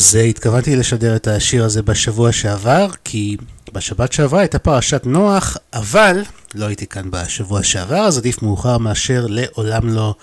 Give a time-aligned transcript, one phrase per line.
[0.00, 3.36] אז התכוונתי לשדר את השיר הזה בשבוע שעבר, כי
[3.72, 6.22] בשבת שעברה הייתה פרשת נוח, אבל
[6.54, 10.14] לא הייתי כאן בשבוע שעבר, אז עדיף מאוחר מאשר לעולם לא.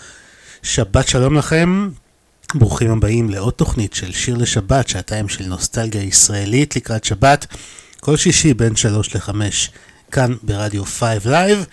[0.64, 1.90] שבת שלום לכם,
[2.56, 7.46] ברוכים הבאים לעוד תוכנית של שיר לשבת, שעתיים של נוסטלגיה ישראלית לקראת שבת,
[8.00, 9.32] כל שישי בין 3 ל-5
[10.12, 11.66] כאן ברדיו 5 Live.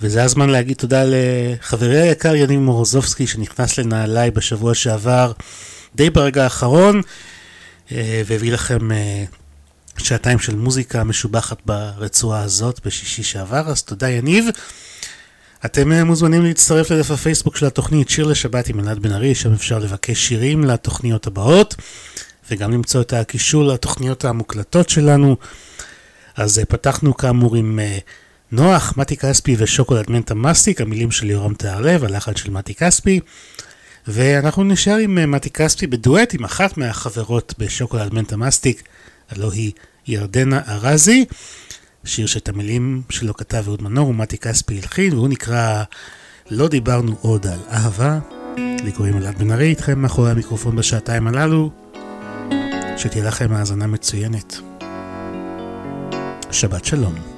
[0.00, 5.32] וזה הזמן להגיד תודה לחברי היקר יניב מורוזובסקי שנכנס לנעליי בשבוע שעבר.
[5.96, 7.00] די ברגע האחרון,
[7.92, 9.24] אה, והביא לכם אה,
[9.98, 14.46] שעתיים של מוזיקה משובחת ברצועה הזאת בשישי שעבר, אז תודה יניב.
[15.64, 19.52] אתם אה, מוזמנים להצטרף לדף הפייסבוק של התוכנית שיר לשבת עם אלעד בן ארי, שם
[19.52, 21.74] אפשר לבקש שירים לתוכניות הבאות,
[22.50, 25.36] וגם למצוא את הקישור לתוכניות המוקלטות שלנו.
[26.36, 27.80] אז פתחנו כאמור עם
[28.52, 33.20] נוח, מתי כספי ושוקולד מנטה מסטיק, המילים של יורם תהרלב, הלחץ של מתי כספי.
[34.08, 38.82] ואנחנו נשאר עם אה, מתי כספי בדואט עם אחת מהחברות בשוקולד מנטה מסטיק,
[39.30, 39.72] הלא היא
[40.06, 41.24] ירדנה ארזי,
[42.04, 45.82] שיר שאת המילים שלו כתב אהוד מנור ומתי כספי הלחין, והוא נקרא
[46.50, 48.18] לא דיברנו עוד על אהבה.
[48.56, 51.70] לי קוראים אלעד בן ארי איתכם מאחורי המיקרופון בשעתיים הללו.
[52.96, 54.56] שתהיה לכם האזנה מצוינת.
[56.50, 57.35] שבת שלום.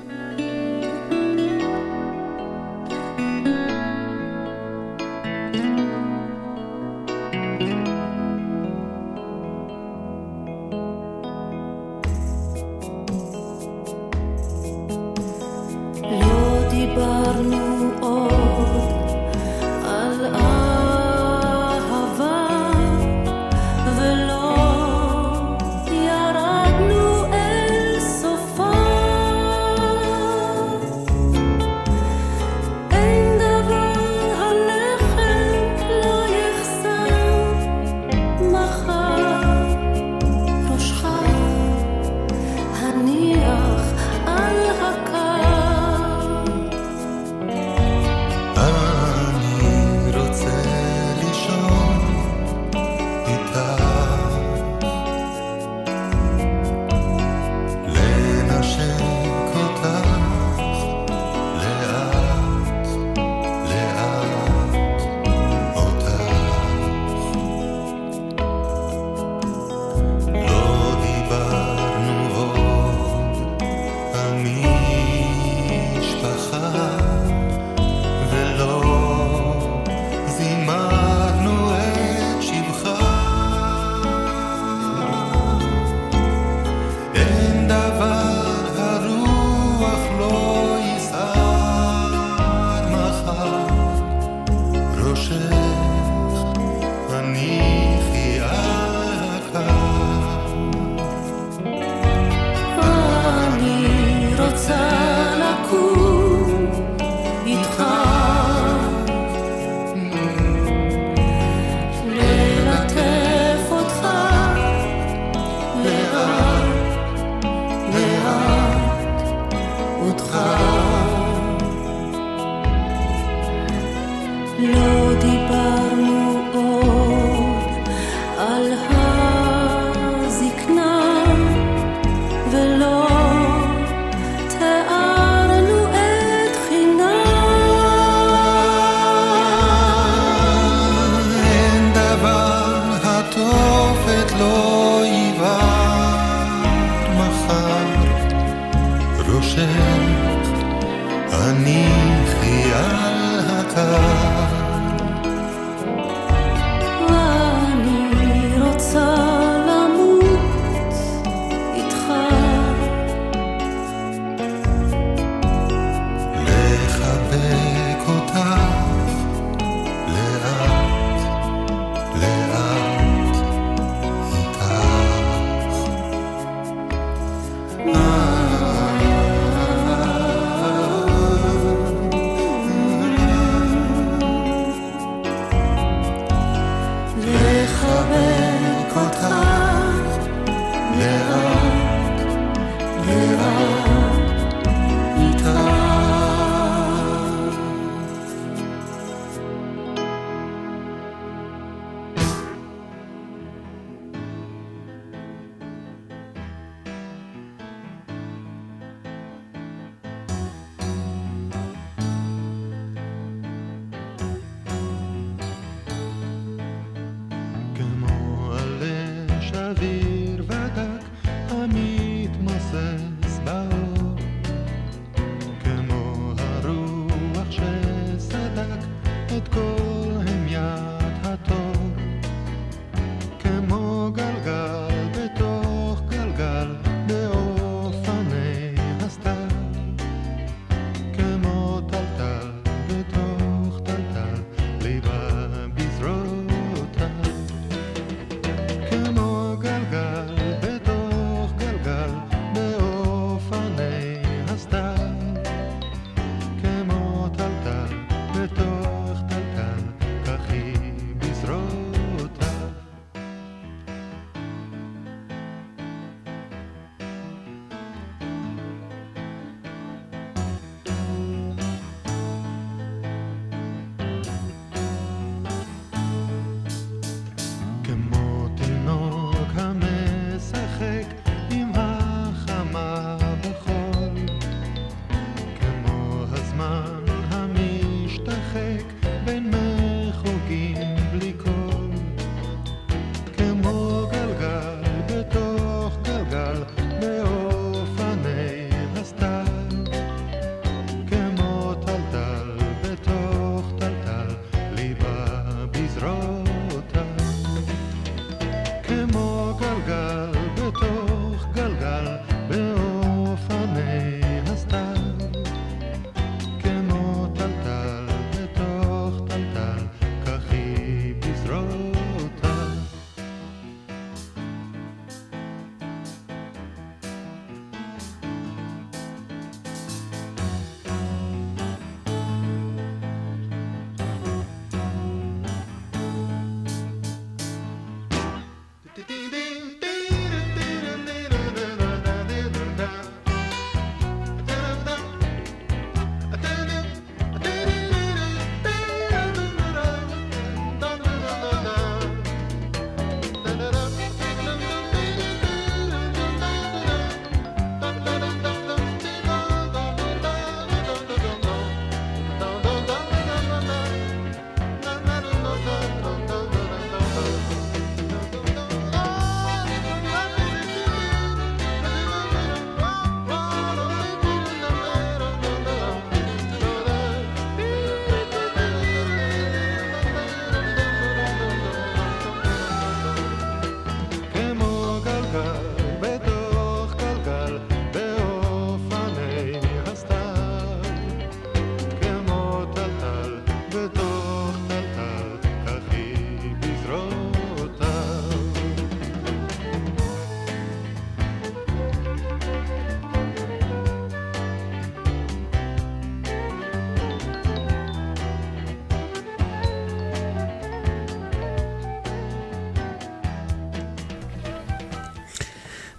[152.49, 154.08] כמו גלגל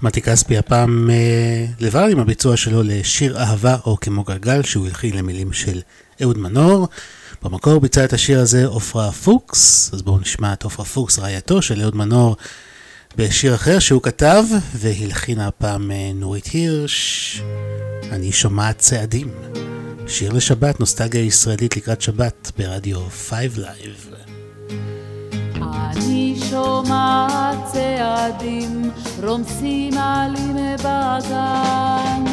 [0.02, 5.18] מתי כספי הפעם אה, לבד עם הביצוע שלו לשיר אהבה או כמו גלגל שהוא הלחין
[5.18, 5.82] למילים של
[6.22, 6.88] אהוד מנור.
[7.44, 11.82] במקור ביצע את השיר הזה עופרה פוקס, אז בואו נשמע את עופרה פוקס רעייתו של
[11.82, 12.36] אהוד מנור
[13.18, 14.44] בשיר אחר שהוא כתב
[14.76, 17.42] והלחינה הפעם אה, נורית הירש,
[18.12, 19.32] אני שומעת צעדים.
[20.08, 24.09] שיר לשבת, נוסטגיה ישראלית לקראת שבת ברדיו 5 Live.
[26.20, 28.92] אני שומעת צעדים
[29.24, 32.24] רומסים עלים בגן.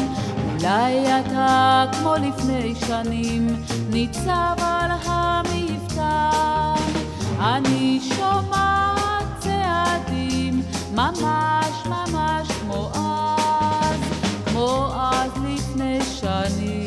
[0.53, 3.47] אולי אתה כמו לפני שנים
[3.89, 6.91] ניצב על המפתן.
[7.39, 10.61] אני שומעת צעדים
[10.93, 13.99] ממש ממש כמו אז
[14.45, 16.86] כמו אז לפני שנים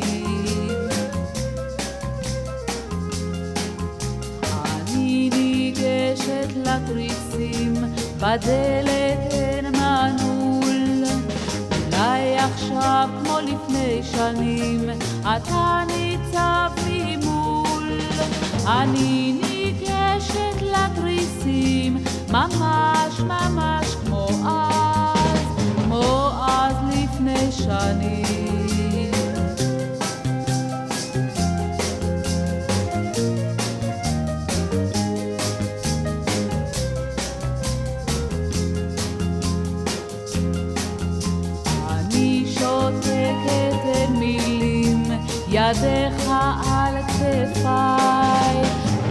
[6.11, 7.75] ניגשת לתריסים,
[8.17, 11.05] בדלת אין מנעול.
[11.73, 14.91] אולי עכשיו כמו לפני שנים,
[15.23, 17.99] אתה ניצב ממול.
[18.67, 21.97] אני ניגשת לתריסים,
[22.31, 25.41] ממש ממש כמו אז,
[25.85, 28.60] כמו אז לפני שנים.
[45.71, 46.31] ידיך
[46.67, 48.57] על כתפיי,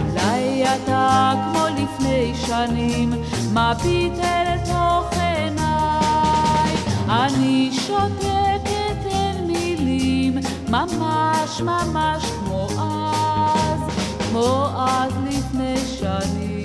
[0.00, 3.12] אולי אתה כמו לפני שנים,
[3.52, 6.74] מביט אל תוך עיניי.
[7.08, 10.38] אני שותקת אין מילים,
[10.68, 13.80] ממש ממש כמו אז,
[14.30, 16.60] כמו אז לפני שנים.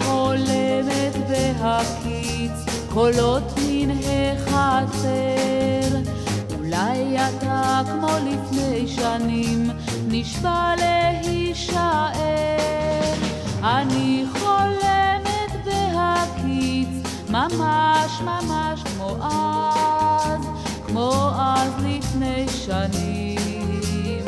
[0.00, 2.05] חולמת בהקיץ
[2.96, 3.42] קולות
[4.32, 5.98] החצר.
[6.58, 9.70] אולי אתה כמו לפני שנים
[10.08, 12.12] נשבע להישאר.
[13.62, 16.88] אני חולמת בהקיץ,
[17.30, 20.46] ממש ממש כמו אז,
[20.86, 24.24] כמו אז לפני שנים.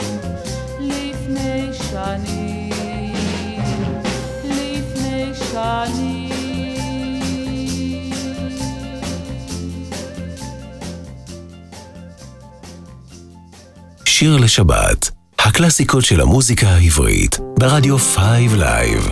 [0.80, 3.14] לפני שנים.
[4.44, 6.27] לפני שנים.
[14.18, 19.08] שיר לשבת, הקלאסיקות של המוזיקה העברית, ברדיו 5 Live.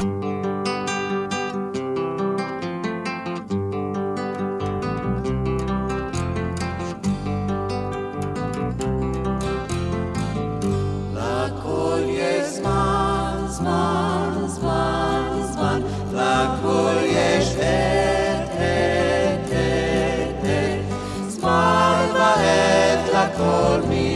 [23.37, 24.16] call me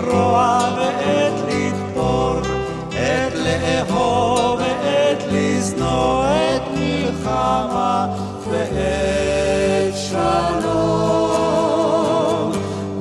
[0.00, 2.36] לקרוע ועת לתפור,
[2.92, 8.06] עת לאהוב ועת לזנוע, עת מלחמה
[8.50, 10.90] ועת שלום.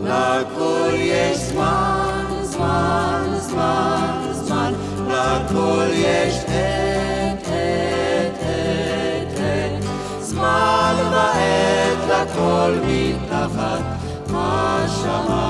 [0.03, 4.74] לכל יש זמן, זמן, זמן, זמן,
[5.08, 9.84] לכל יש עת, עת, עת, עת,
[10.20, 13.84] זמן ועת לכל מתחת,
[14.32, 15.49] מה שמע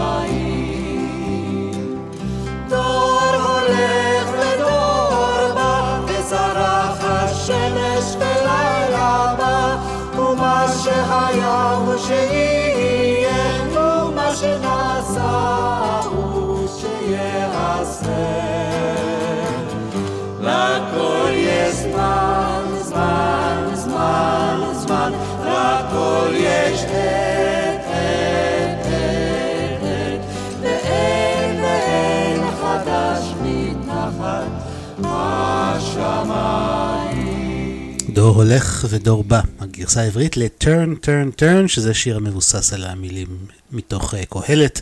[38.30, 43.28] דור הולך ודור בא, הגרסה העברית ל-turn turn turn, שזה שיר המבוסס על המילים
[43.72, 44.82] מתוך uh, קהלת.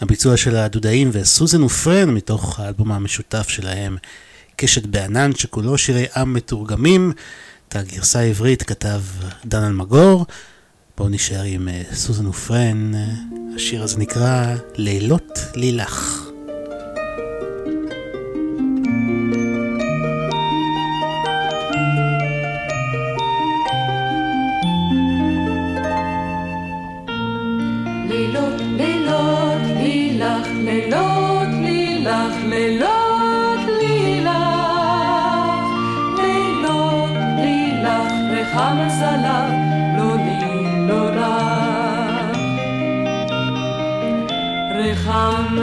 [0.00, 3.96] הביצוע של הדודאים וסוזן ופרן מתוך האלבום המשותף שלהם,
[4.56, 7.12] קשת בענן, שכולו שירי עם מתורגמים.
[7.68, 9.00] את הגרסה העברית כתב
[9.46, 10.26] דן אלמגור.
[10.98, 12.92] בואו נשאר עם uh, סוזן ופרן,
[13.56, 16.26] השיר הזה נקרא לילות לילך.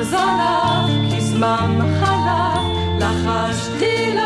[0.03, 2.63] זנב, כי זמן חלף,
[2.99, 4.22] לחשתי לך,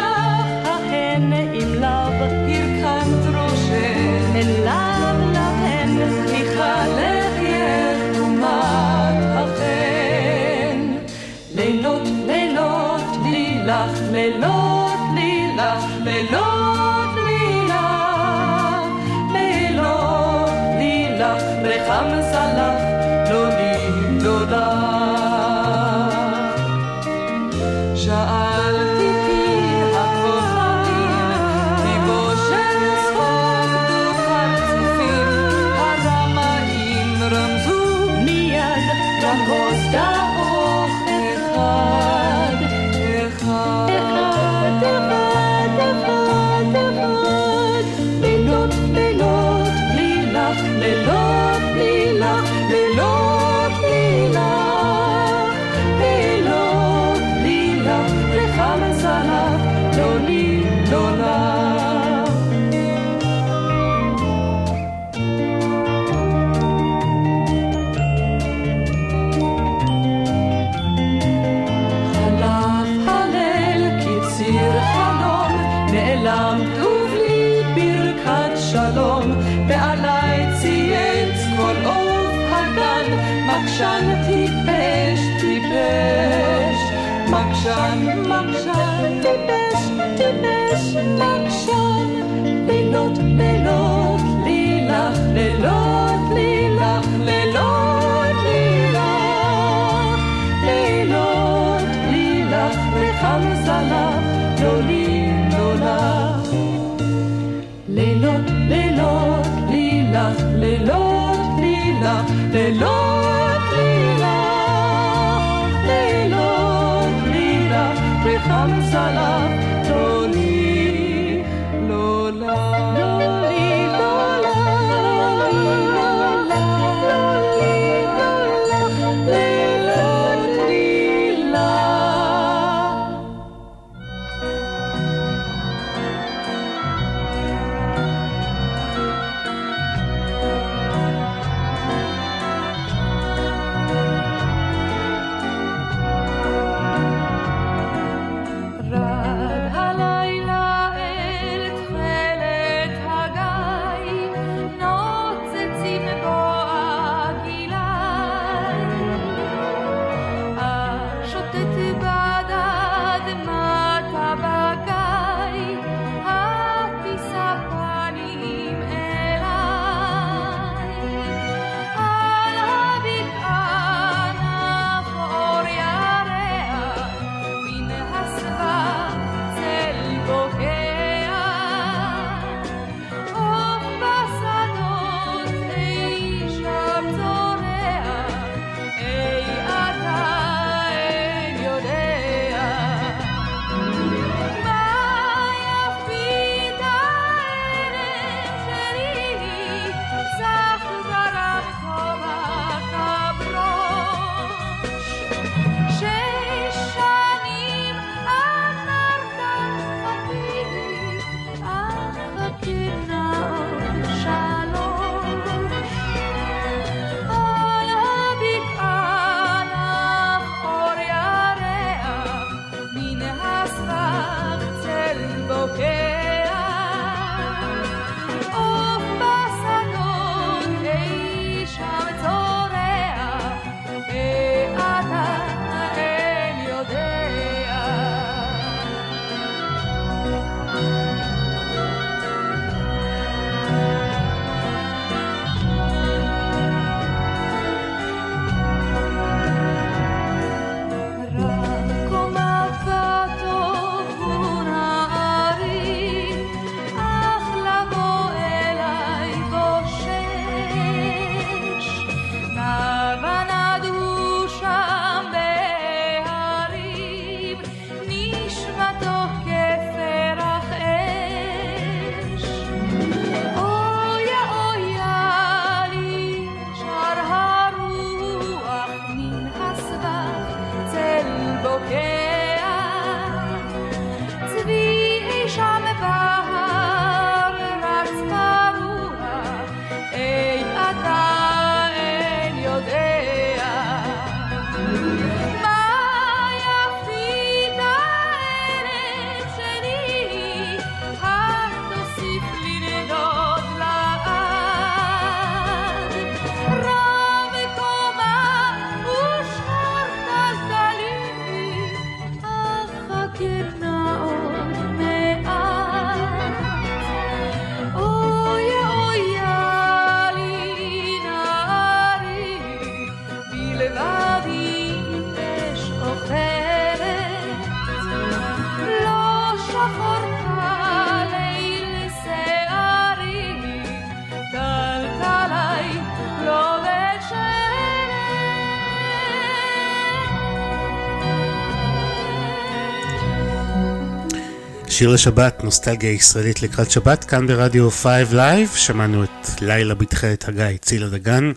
[344.97, 350.77] שיר לשבת, נוסטלגיה ישראלית לקראת שבת, כאן ברדיו 5 Live, שמענו את לילה בתכלת הגיא,
[350.81, 351.51] צילה דגן,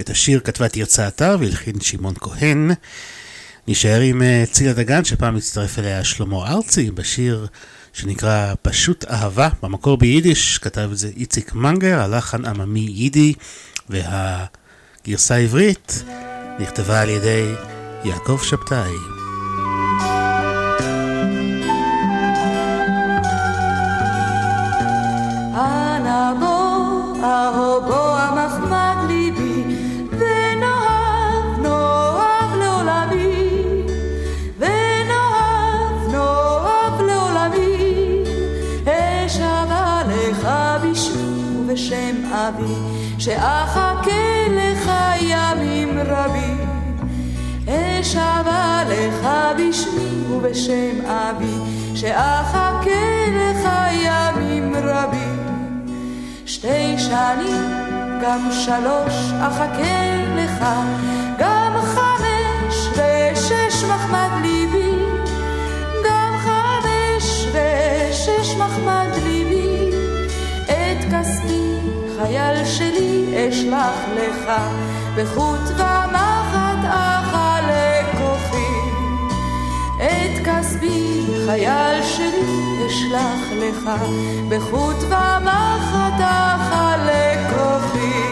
[0.00, 2.70] את השיר כתבה תרצה אתר והלחין שמעון כהן.
[3.68, 7.46] נשאר עם אה, צילה דגן, שפעם הצטרף אליה שלמה ארצי, בשיר
[7.92, 13.34] שנקרא פשוט אהבה, במקור ביידיש, כתב את זה איציק מנגר, הלחן עממי יידי,
[13.88, 16.02] והגרסה העברית
[16.58, 17.52] נכתבה על ידי
[18.04, 19.15] יעקב שבתאי.
[49.26, 51.56] לך בשמי ובשם אבי,
[51.94, 55.46] שאחכה לך ימים רבים.
[56.46, 57.72] שתי שנים,
[58.22, 60.64] גם שלוש, אחכה לך,
[61.38, 64.92] גם חמש ושש מחמד ליבי,
[66.04, 69.90] גם חמש ושש מחמד ליבי,
[70.64, 71.76] את כספי
[72.16, 74.50] חייל שלי אשלח לך,
[75.16, 76.35] בחוט ומחט
[81.46, 83.90] חייל שלי אשלח לך,
[84.48, 88.22] בחוט ומחט אכלה כוחי.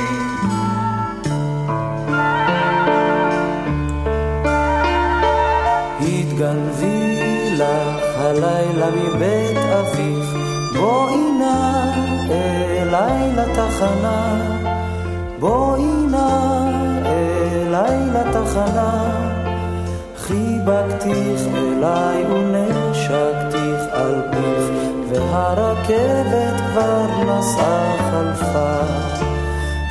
[6.01, 7.21] התגנבי
[7.53, 10.35] לך הלילה מבית אביך,
[10.81, 11.93] בואי נא
[12.31, 14.59] אליי לתחנה,
[15.39, 16.71] בואי נא
[17.07, 19.24] אליי לתחנה.
[20.27, 24.67] חיבקתיך אליי ונשקתיך על פיך,
[25.11, 28.81] והרכבת כבר נסעה חלפה.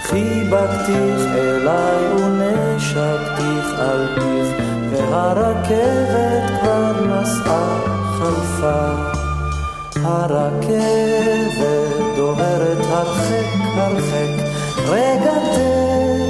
[0.04, 4.48] חיבקתיך אליי ונשקתיך על פיך,
[4.92, 7.80] והרכבת כבר נסעה
[8.18, 8.82] חלפה.
[10.04, 11.54] הרכבת
[12.16, 14.44] דוהרת הרחק הרחק,
[14.88, 15.34] רגע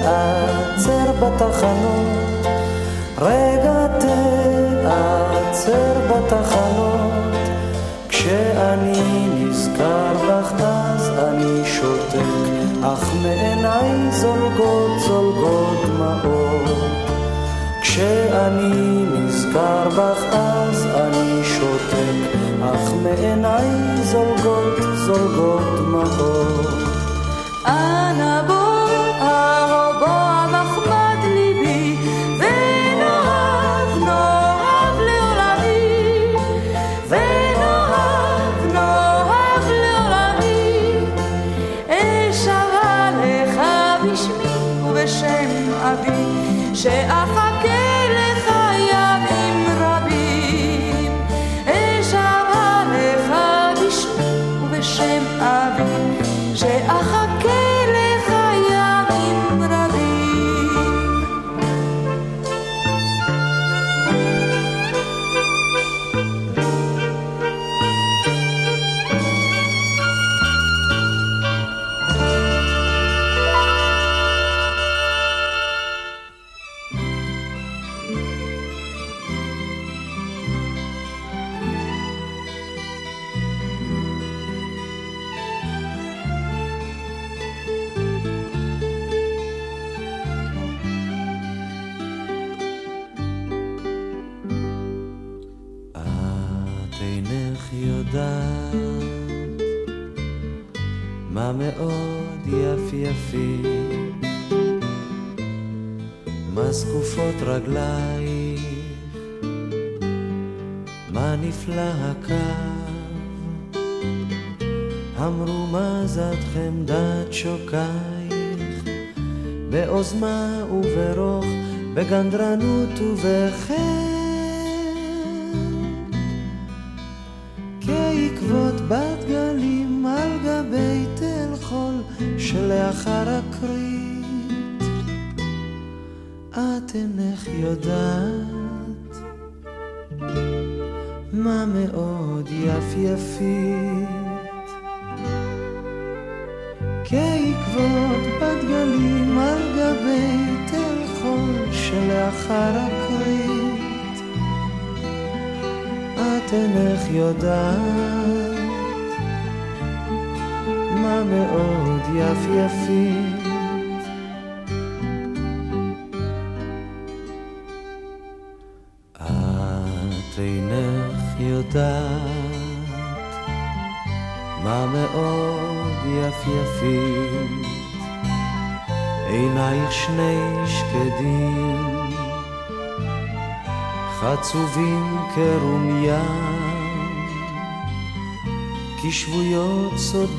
[0.04, 2.24] תעצר בתחנות,
[3.22, 3.92] רגע
[5.65, 7.12] תעצר בתחנות,
[8.10, 12.26] כשאני נזכר בך אז אני שותק,
[12.82, 16.80] אך מעיניי זולגות זולגות דמעות.
[17.82, 23.67] כשאני נזכר בך אז אני שותק, אך מעיניי
[24.04, 25.62] זולגות זולגות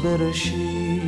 [0.05, 1.03] בראשית,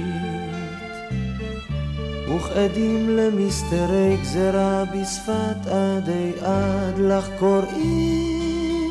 [2.28, 8.90] וכעדים למסתרי גזרה בשפת עדי עד לך קוראים,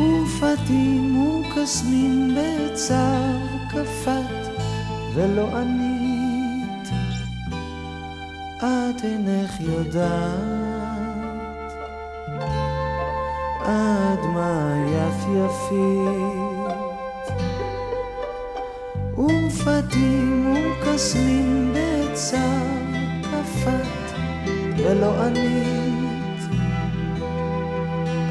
[0.00, 2.94] ופתים וקסמים בצו
[3.70, 4.62] כפת
[5.14, 6.88] ולא ענית,
[8.58, 10.64] את אינך יודעת
[13.64, 16.03] עד מה יפייפית
[19.94, 22.36] ופתים וקסמים בצו
[23.22, 24.16] כפת
[24.76, 26.40] ולא ענית.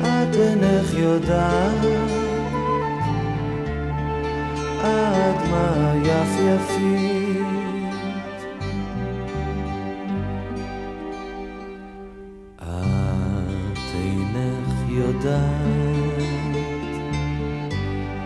[0.02, 1.86] את אינך יודעת.
[4.84, 7.44] עד מה יפייפית
[14.90, 15.84] יודעת.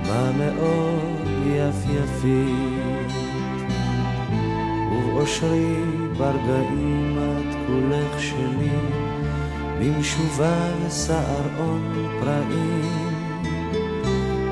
[0.08, 2.77] מה מאוד יפייפית
[5.28, 5.76] ובאושרי
[6.18, 8.80] ברגעים את כולך שלי
[9.80, 13.14] במשובה ושערון פראים.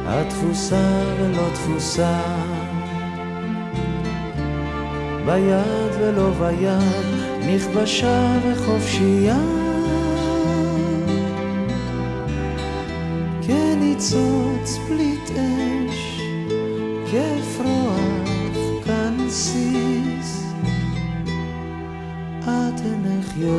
[0.06, 2.22] התפוסה ולא תפוסה
[5.26, 7.06] ביד ולא ביד
[7.56, 9.40] נכבשה וחופשייה
[13.80, 16.22] ניצוץ פליט אש,
[17.06, 17.45] כפרוח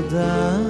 [0.06, 0.60] יודעת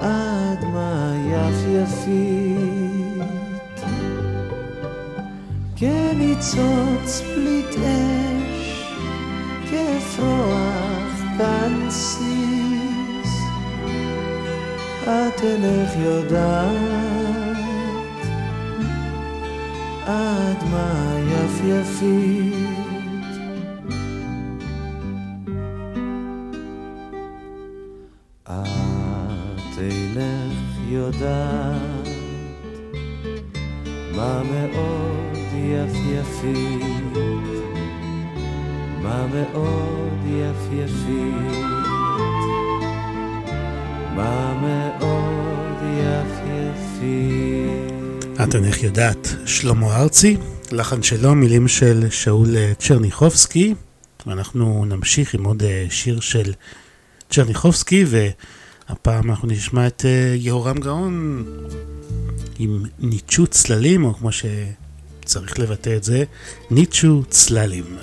[0.00, 2.52] עד מה יפייפית,
[5.76, 8.84] כניצוץ פליט אש,
[9.64, 13.32] כפרוח כנסיס.
[15.02, 17.56] את אינך יודעת
[20.06, 22.51] עד מה יפייפית
[48.52, 50.36] את אינך יודעת, שלמה ארצי,
[50.72, 53.74] לחן שלו, מילים של שאול צ'רניחובסקי,
[54.26, 56.52] ואנחנו נמשיך עם עוד אה, שיר של
[57.30, 61.44] צ'רניחובסקי, והפעם אנחנו נשמע את אה, יהורם גאון
[62.58, 66.24] עם ניצ'ו צללים, או כמו שצריך לבטא את זה,
[66.70, 67.96] ניצ'ו צללים.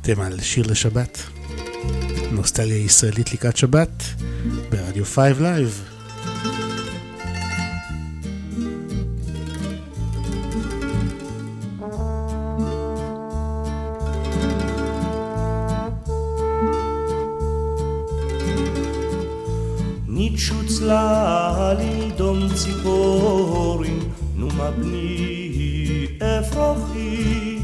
[0.00, 1.22] אתם על שיר לשבת.
[2.30, 4.02] נוסטליה ישראלית לקראת שבת.
[4.70, 5.97] ברדיו 5 לייב.
[20.88, 23.98] לה לנדום ציפורים,
[24.34, 27.58] נו מה בני אפרוחי,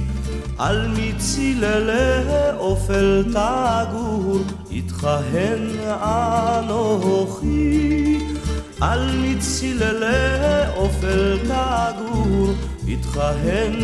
[0.59, 2.21] על מציללי
[2.59, 4.39] אופל תגור,
[4.71, 5.69] איתך הן
[6.59, 8.19] אנוכי,
[8.81, 12.49] על מציללי אופל תגור,
[12.89, 13.75] איתך הן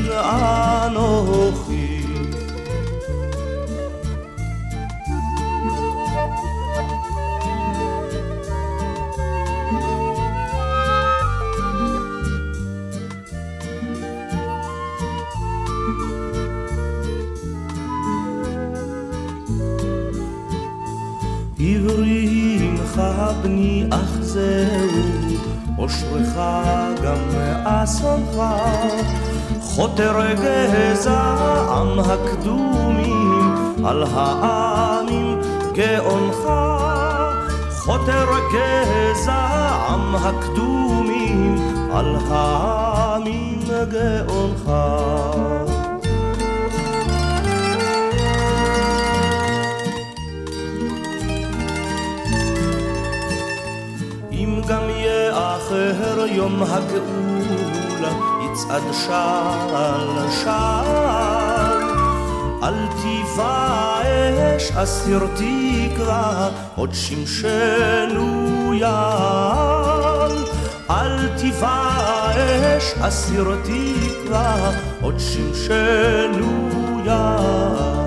[0.87, 1.90] אנוכי.
[23.43, 24.89] בני אך זהו,
[25.79, 26.37] אושרך
[27.03, 28.43] גם מאסונך,
[29.61, 35.41] חותר גזעם הקדומים על העמים
[35.73, 36.51] גאונך,
[37.79, 41.57] חותר גזעם הקדומים
[41.93, 44.71] על העמים גאונך.
[56.27, 58.13] יום הגאולה
[58.45, 61.83] יצעד שעל שעל
[62.63, 70.45] אל תיבאש אסיר תקרא עוד שמשנו יעל
[70.91, 78.00] אל תיבאש אסיר תקרא עוד שמשנו יעל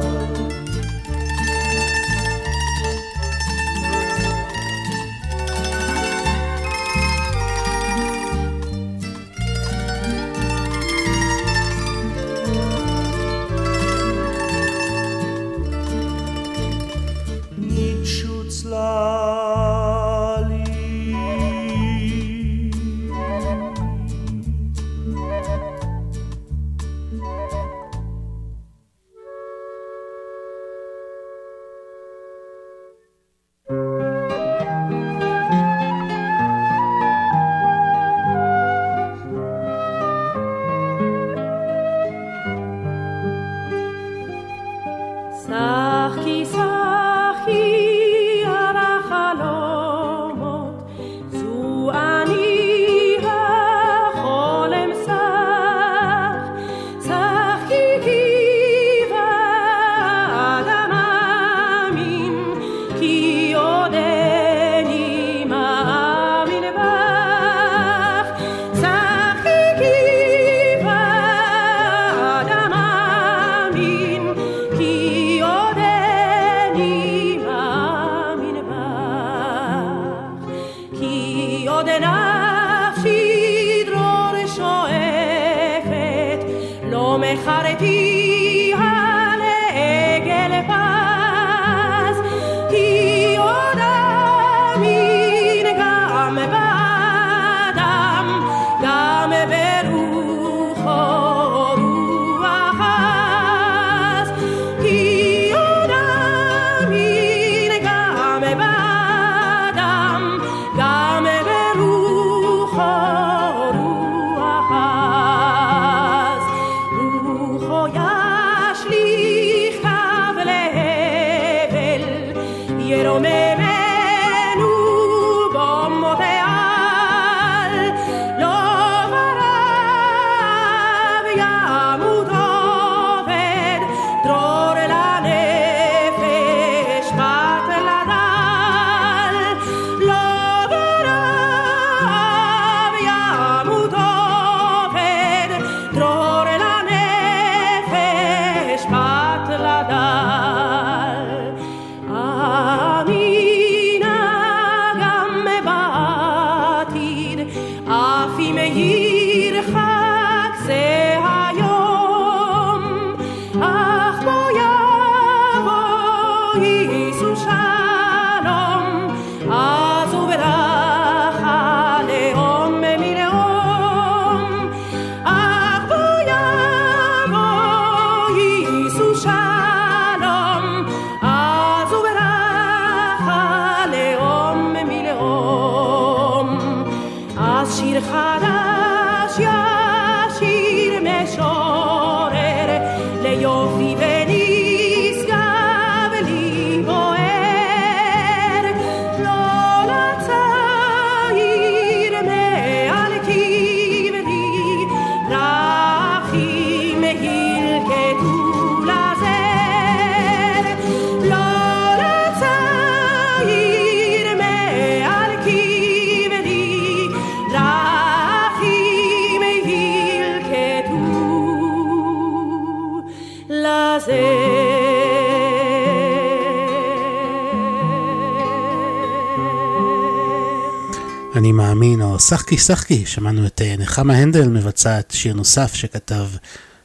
[232.19, 236.25] שחקי שחקי, שמענו את אה, נחמה הנדל מבצעת שיר נוסף שכתב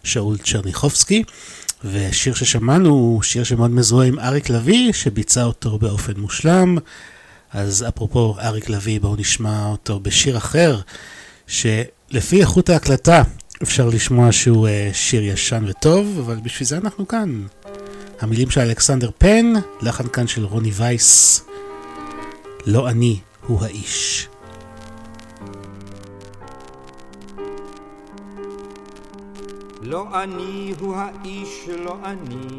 [0.05, 1.25] שאול צ'רניחובסקי,
[1.85, 6.79] ושיר ששמענו הוא שיר שמאוד מזוהה עם אריק לביא, שביצע אותו באופן מושלם.
[7.53, 10.81] אז אפרופו אריק לביא, בואו נשמע אותו בשיר אחר,
[11.47, 13.23] שלפי איכות ההקלטה
[13.63, 17.43] אפשר לשמוע שהוא אה, שיר ישן וטוב, אבל בשביל זה אנחנו כאן.
[18.21, 19.53] המילים של אלכסנדר פן,
[19.83, 21.43] לחן כאן של רוני וייס,
[22.67, 24.29] לא אני הוא האיש.
[29.83, 32.59] לא אני הוא האיש, לא אני,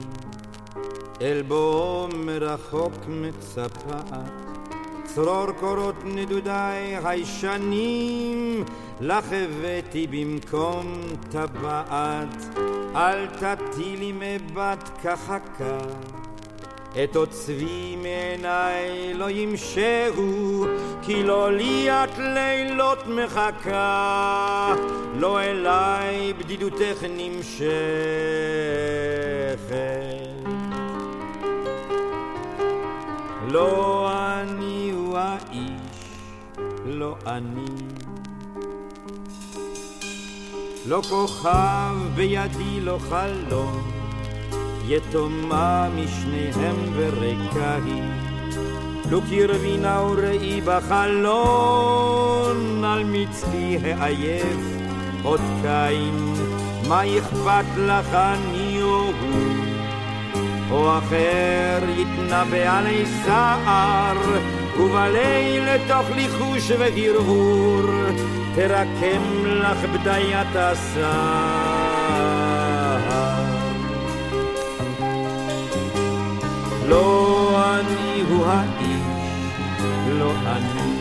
[1.21, 4.17] אל בוא מרחוק מצפת,
[5.03, 8.63] צרור קורות נדודיי הישנים,
[9.01, 10.93] לך הבאתי במקום
[11.31, 12.59] טבעת,
[12.95, 15.77] אל תטילי מבט כחכה.
[16.91, 20.65] את עוצבי מעיניי לא ימשהו,
[21.01, 24.75] כי לא לי את לילות מחכה,
[25.15, 27.69] לא אליי בדידותך נמשכת.
[33.47, 35.99] לא אני הוא האיש,
[36.85, 37.65] לא אני.
[40.85, 43.98] לא כוכב בידי, לא חלום.
[44.89, 48.03] יתומה משניהם וריקה היא.
[49.11, 52.05] לו קרבי נא וראי בחלון,
[52.85, 54.57] על מצחי העייף
[55.23, 56.33] עוד קין,
[56.87, 59.55] מה אכפת לך אני או הוא?
[60.71, 64.17] או אחר יתנבא עלי סער,
[64.79, 67.85] ובליל תוך ליחוש והרהור,
[68.55, 71.98] תרקם לך בדיית הסער.
[76.89, 79.01] לא אני הוא האיש,
[80.19, 80.91] לא אני.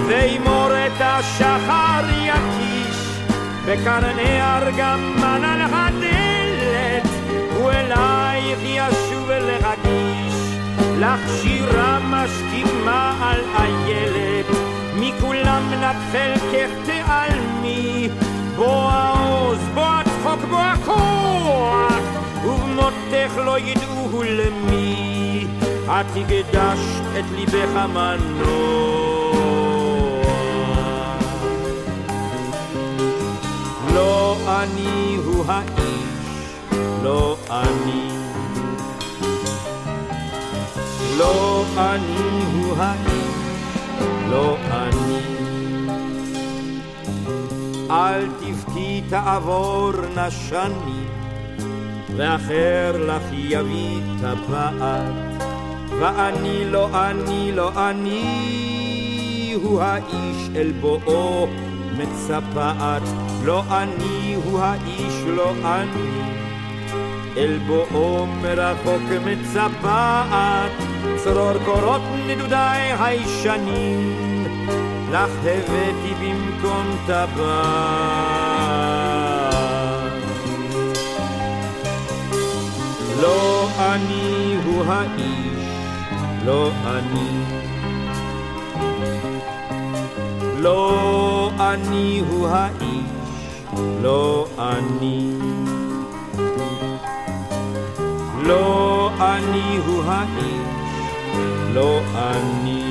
[0.07, 3.21] וימור את השחר יקיש,
[3.65, 7.09] בקרני ארגמן על הדלת,
[7.63, 10.57] ואלייך ישוב להגיש,
[10.99, 14.44] לך שירה משכימה על איילת.
[14.99, 18.09] מכולם נטפל כתעלמי,
[18.55, 22.03] בוא העוז, בוא הצחוק, בוא הכוח,
[22.45, 25.47] ובמותך לא ידעו למי,
[25.85, 28.85] את הקדשת את ליבך מנוע.
[33.93, 36.55] לא אני הוא האיש,
[37.03, 38.09] לא אני.
[41.17, 43.24] לא אני הוא האיש.
[44.30, 45.36] לא אני.
[47.91, 51.05] אל תבכי תעבור נשני,
[52.15, 55.43] ואחר לך יביא טבעת,
[55.99, 61.47] ואני לא אני לא אני, הוא האיש אל בואו
[61.97, 63.01] מצפעת,
[63.43, 66.34] לא אני הוא האיש לא אני,
[67.38, 70.71] אל בואו מרחוק מצפעת.
[71.25, 74.45] צרור קורות נדודיי הישנים,
[75.11, 77.36] לך הבאתי במקום טבעת.
[83.21, 85.67] לא אני הוא האיש,
[86.45, 87.43] לא אני.
[90.61, 93.05] לא אני הוא האיש,
[94.01, 95.54] לא אני.
[98.45, 100.65] לא אני הוא האיש.
[101.73, 102.81] לא אני.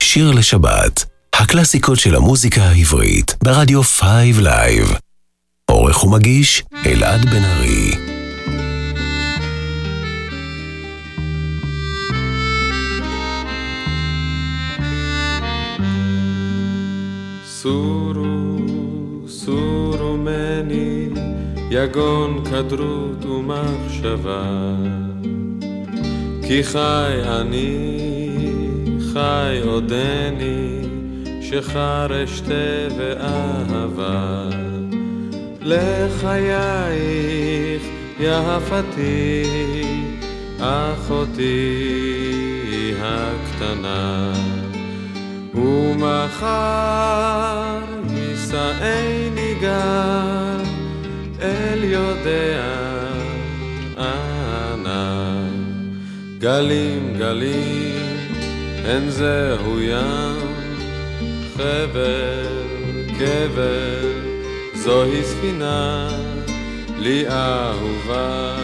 [0.00, 4.94] שיר לשבת, הקלאסיקות של המוזיקה העברית, ברדיו 5 Live.
[5.70, 7.67] עורך ומגיש, אלעד בן ארי.
[21.84, 24.74] יגון כדרות ומחשבה.
[26.46, 27.98] כי חי אני,
[29.12, 30.80] חי עודני,
[31.42, 34.48] שחר אשתה ואהבה.
[35.60, 37.02] לחייך
[38.20, 39.42] יפתי,
[40.60, 41.84] אחותי
[43.00, 44.32] הקטנה.
[45.54, 46.58] ומחר
[48.10, 50.67] יישאני גם
[51.42, 52.62] אל יודע
[53.98, 55.48] אנה.
[56.38, 58.16] גלים גלים,
[58.84, 60.54] אין זהו ים,
[61.56, 62.46] חבל
[63.18, 64.12] קבר,
[64.74, 66.08] זוהי ספינה,
[66.98, 68.56] לי אהובה,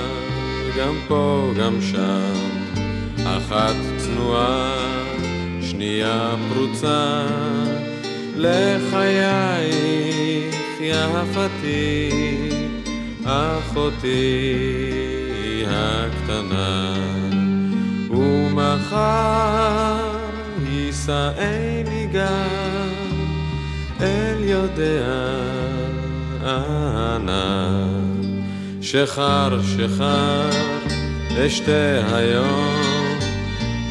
[0.78, 2.34] גם פה גם שם,
[3.24, 4.76] אחת צנועה,
[5.62, 7.26] שנייה פרוצה,
[8.36, 9.74] לחייך
[10.80, 12.53] יפתי.
[13.26, 14.64] אחותי
[15.66, 16.94] הקטנה,
[18.10, 19.94] ומחר
[20.66, 22.88] יישאני גם
[24.00, 25.06] אל יודע
[26.42, 27.88] אנה.
[28.80, 30.50] שחר שחר
[31.46, 33.18] אשתה היום,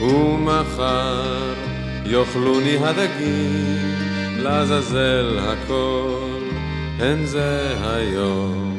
[0.01, 1.53] ומחר
[2.05, 3.95] יאכלוני הדגים,
[4.37, 6.41] לעזאזל הכל,
[6.99, 8.72] הן זה היום.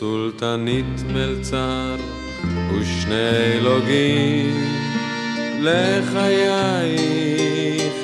[0.00, 1.96] סולטנית מלצר
[2.74, 4.64] ושני לוגים,
[5.60, 7.14] לחייך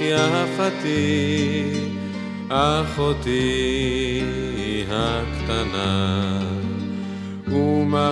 [0.00, 1.62] יפתי,
[2.48, 4.22] אחותי
[4.90, 6.40] הקטנה.
[7.48, 8.04] ומחר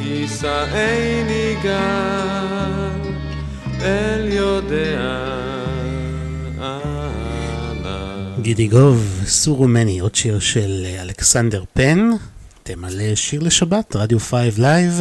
[0.00, 3.10] יישאני גל
[3.80, 5.37] אל יודע
[8.48, 12.10] גידי גוב, סורו מני, עוד שיר של אלכסנדר פן,
[12.62, 15.00] תמלא שיר לשבת, רדיו 5 Live,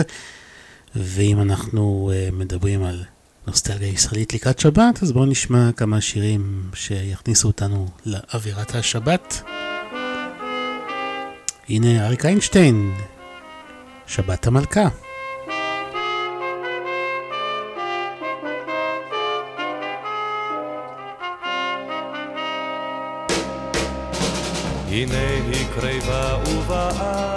[0.96, 3.04] ואם אנחנו אה, מדברים על
[3.48, 9.42] נוסטלגיה ישראלית לקראת שבת, אז בואו נשמע כמה שירים שיכניסו אותנו לאווירת השבת.
[11.70, 12.94] הנה אריק איינשטיין,
[14.08, 14.88] שבת המלכה.
[24.90, 27.37] הנה היא קרבה ובאה,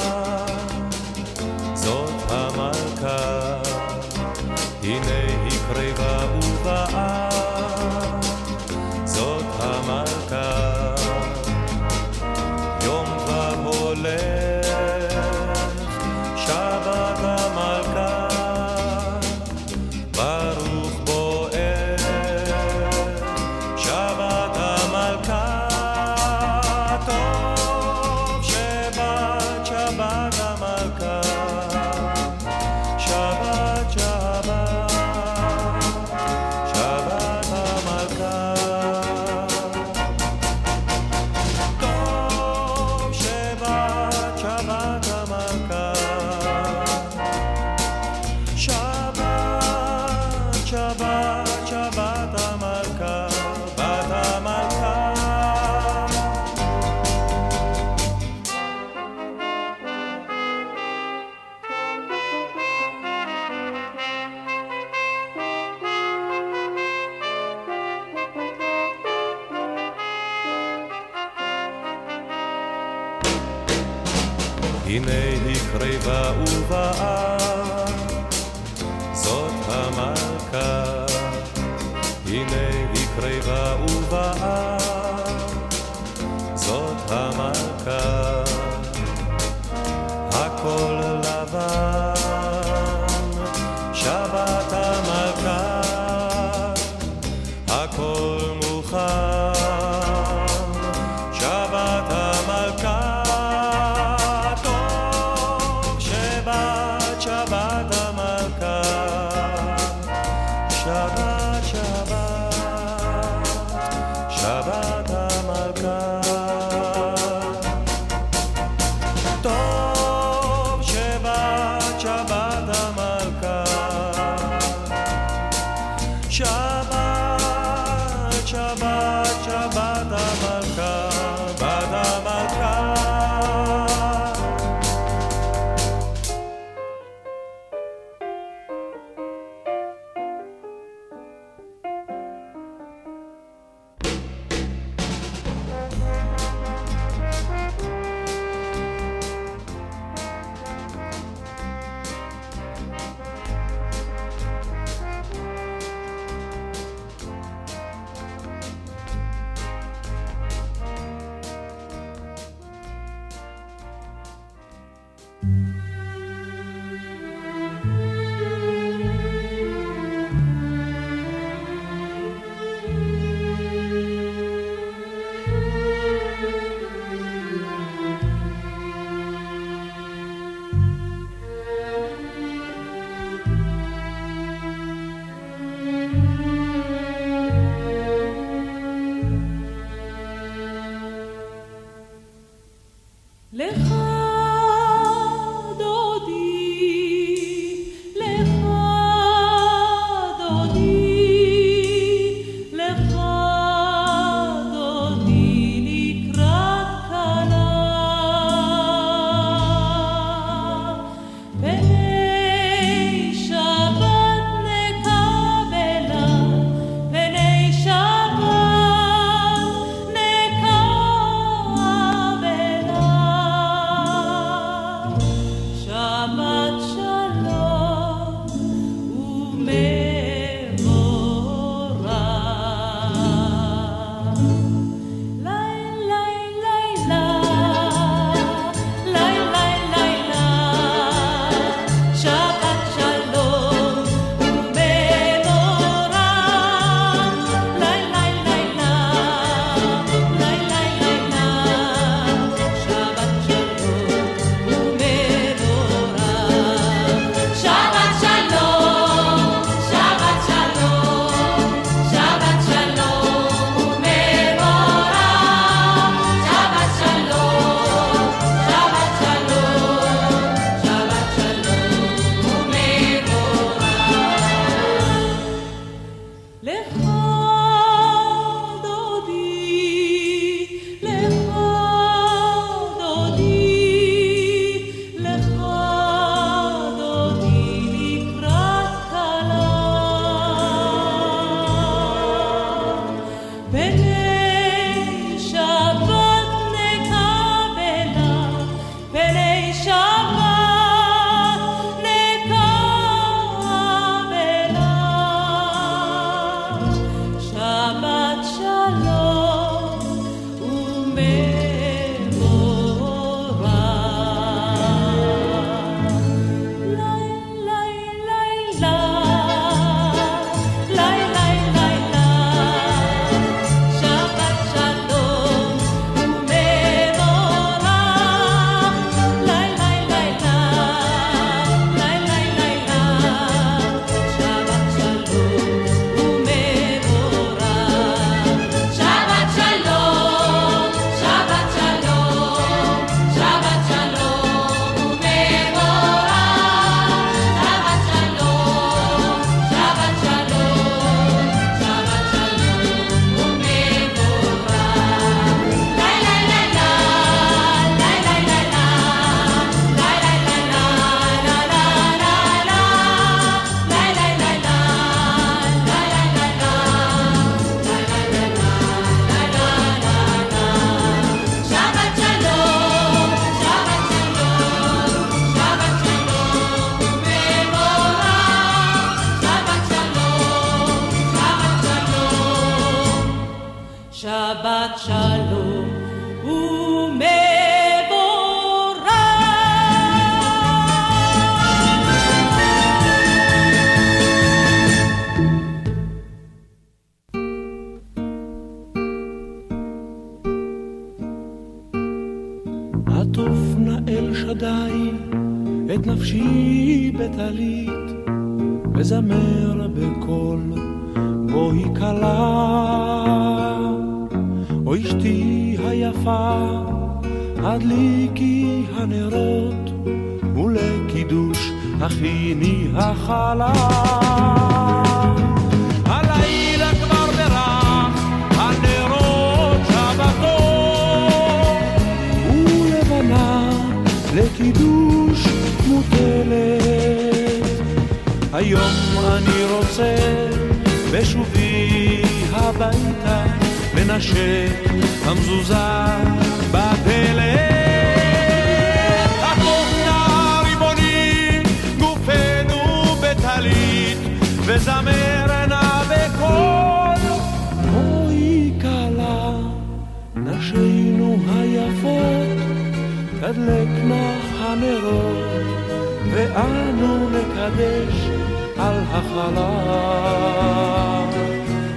[469.20, 470.80] החלל.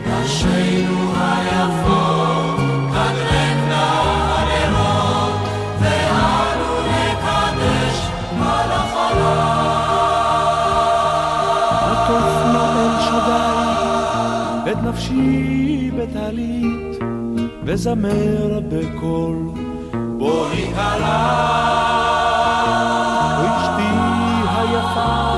[0.08, 2.60] נשינו היפות,
[2.90, 3.86] תדלקנה
[4.38, 5.36] הנרות,
[5.80, 7.98] ואנו נקדש.
[11.92, 17.00] עטוף נא אל שדי את נפשי בטלית,
[17.64, 19.38] וזמר בקול,
[20.18, 21.24] בואי כלה.
[23.40, 23.92] ואשתי
[24.58, 25.33] היפה,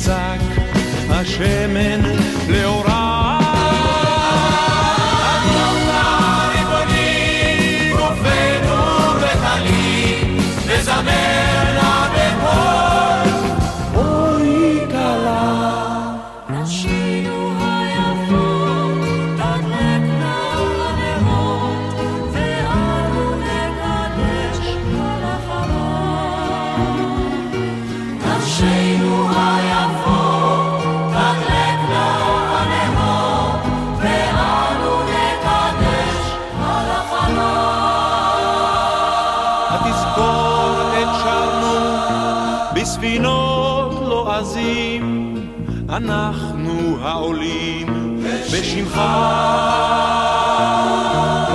[0.00, 0.40] יצעק
[1.10, 2.00] השמן
[2.48, 3.09] לאורה.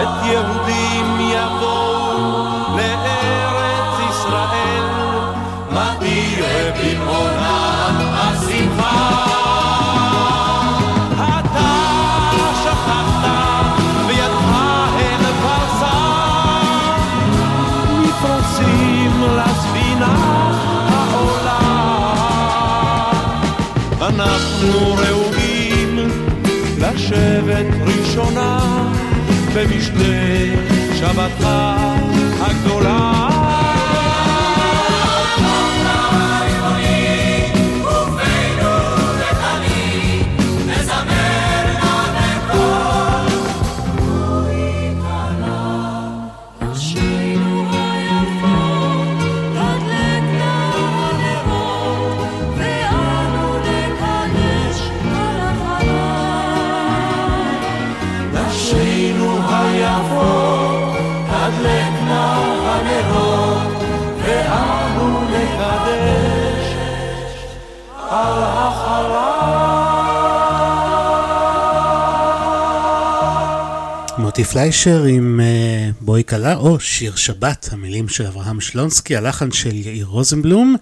[0.03, 2.45] את יהודים יבואו
[2.77, 4.83] לארץ ישראל,
[5.71, 6.45] מתיר
[6.79, 9.25] במעונם השמחה.
[11.17, 11.75] אתה
[26.95, 28.59] לשבת ראשונה
[29.55, 29.95] במשתה
[30.95, 31.47] שבתך
[32.41, 33.34] הגדולה.
[74.51, 80.05] פליישר עם אה, בואי כלה, או שיר שבת, המילים של אברהם שלונסקי, הלחן של יאיר
[80.05, 80.75] רוזנבלום.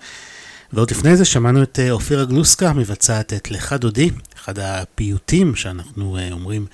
[0.74, 6.18] ועוד לפני זה שמענו את אה, אופירה גלוסקה מבצעת את לך דודי, אחד הפיוטים שאנחנו
[6.18, 6.66] אה, אומרים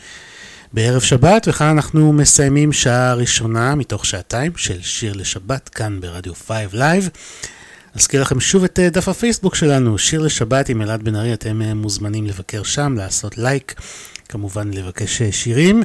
[0.74, 6.58] בערב שבת, וכאן אנחנו מסיימים שעה ראשונה מתוך שעתיים של שיר לשבת כאן ברדיו 5
[6.74, 7.10] Live.
[7.96, 11.62] אזכיר לכם שוב את אה, דף הפייסבוק שלנו, שיר לשבת עם אלעד בן ארי, אתם
[11.62, 13.82] אה, מוזמנים לבקר שם, לעשות לייק,
[14.30, 15.84] כמובן לבקש אה, שירים.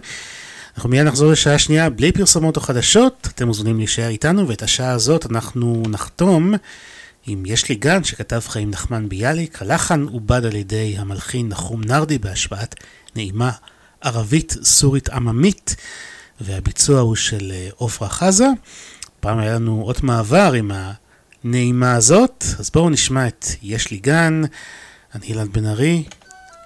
[0.76, 4.90] אנחנו מיד נחזור לשעה שנייה בלי פרסומות או חדשות, אתם מוזמנים להישאר איתנו, ואת השעה
[4.90, 6.54] הזאת אנחנו נחתום
[7.26, 12.18] עם יש לי גן שכתב חיים נחמן ביאליק, הלחן עובד על ידי המלחין נחום נרדי
[12.18, 12.74] בהשפעת
[13.16, 13.50] נעימה
[14.00, 15.76] ערבית סורית עממית,
[16.40, 18.48] והביצוע הוא של אה, עופרה חזה.
[19.20, 20.70] פעם היה לנו אות מעבר עם
[21.44, 24.42] הנעימה הזאת, אז בואו נשמע את יש לי גן,
[25.14, 26.04] אני אילן בן ארי,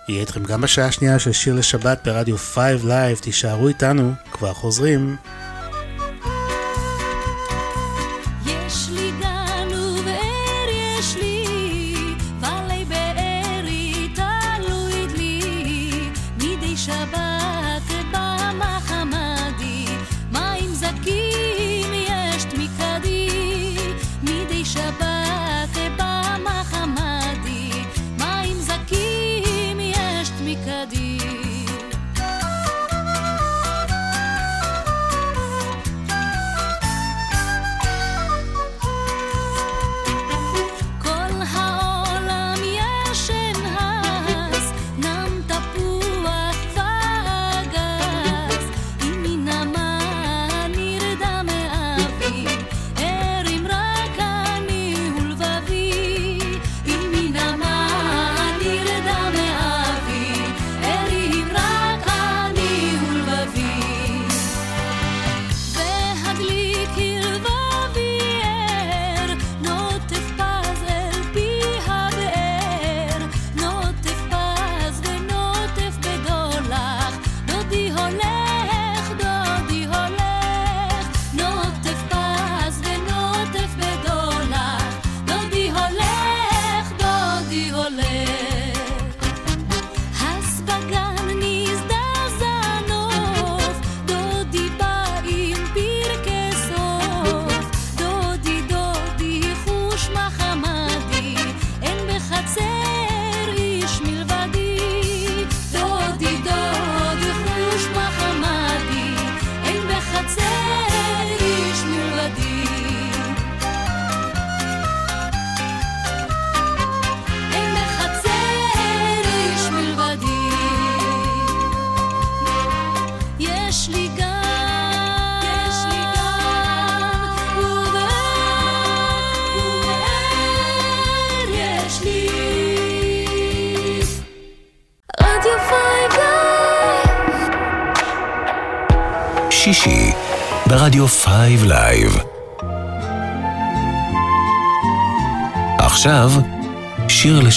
[0.08, 5.16] יהיה איתכם גם בשעה השנייה של שיר לשבת ברדיו 5 Live, תישארו איתנו, כבר חוזרים.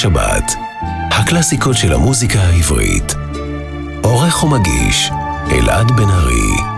[0.01, 0.55] לשבת,
[1.11, 3.15] הקלאסיקות של המוזיקה העברית.
[4.03, 5.11] עורך ומגיש,
[5.51, 6.70] אלעד בן ארי.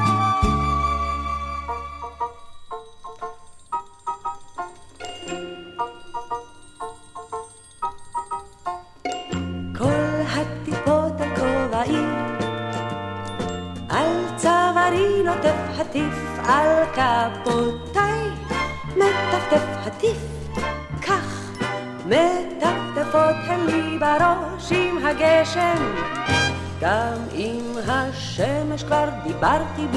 [29.23, 29.87] di Barti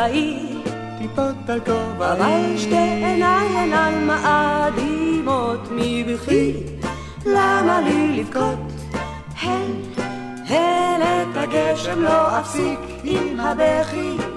[0.00, 0.38] כובעי,
[0.98, 6.52] טיפות על כובעי, אבל שתי עיניי אינן מאדימות מבכי,
[7.26, 8.58] למה לי לבכות?
[9.42, 9.70] הן,
[10.46, 14.29] הן את הגשם לא אפסיק עם הבכי.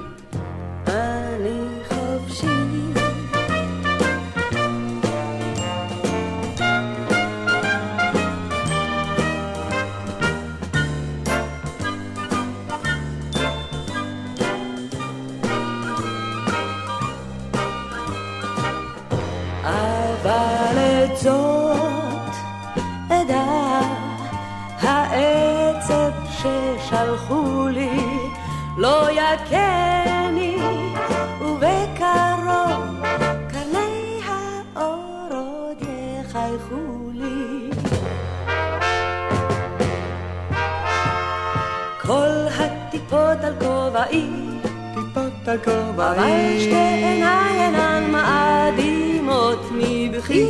[45.53, 45.99] הכובעים.
[45.99, 50.45] אבל שתי עיניי אינן מאדימות מבכי,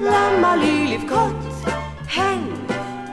[0.00, 1.36] למה לי לבכות?
[2.14, 2.38] הן,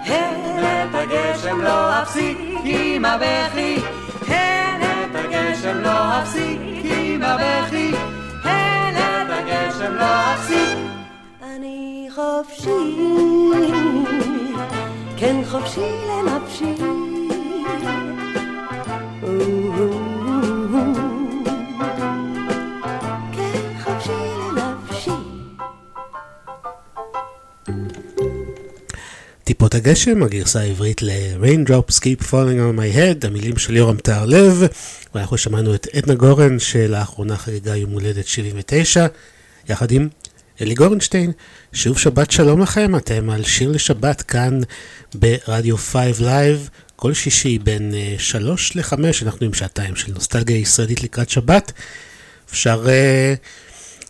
[0.06, 3.76] הן את הגשם לא אפסיק עם הבכי,
[4.28, 7.92] הן את הגשם לא אפסיק עם הבכי,
[8.44, 10.78] הן את הגשם לא אפסיק.
[11.44, 12.98] אני חופשי,
[15.18, 16.51] כן חופשי לנפשי.
[29.72, 34.64] טיפות הגשם, הגרסה העברית ל-Raindrops Keep Falling on My Head, המילים של יורם טהרלב,
[35.16, 39.08] ואנחנו שמענו את עדנה גורן שלאחרונה חגגה יום הולדת 79,
[39.70, 40.08] יחד עם
[40.62, 41.32] אלי גורנשטיין.
[41.74, 44.60] שוב שבת שלום לכם, אתם על שיר לשבת כאן
[45.14, 51.30] ברדיו 5 Live, כל שישי בין 3 ל-5, אנחנו עם שעתיים של נוסטלגיה ישראלית לקראת
[51.30, 51.72] שבת.
[52.50, 52.88] אפשר uh,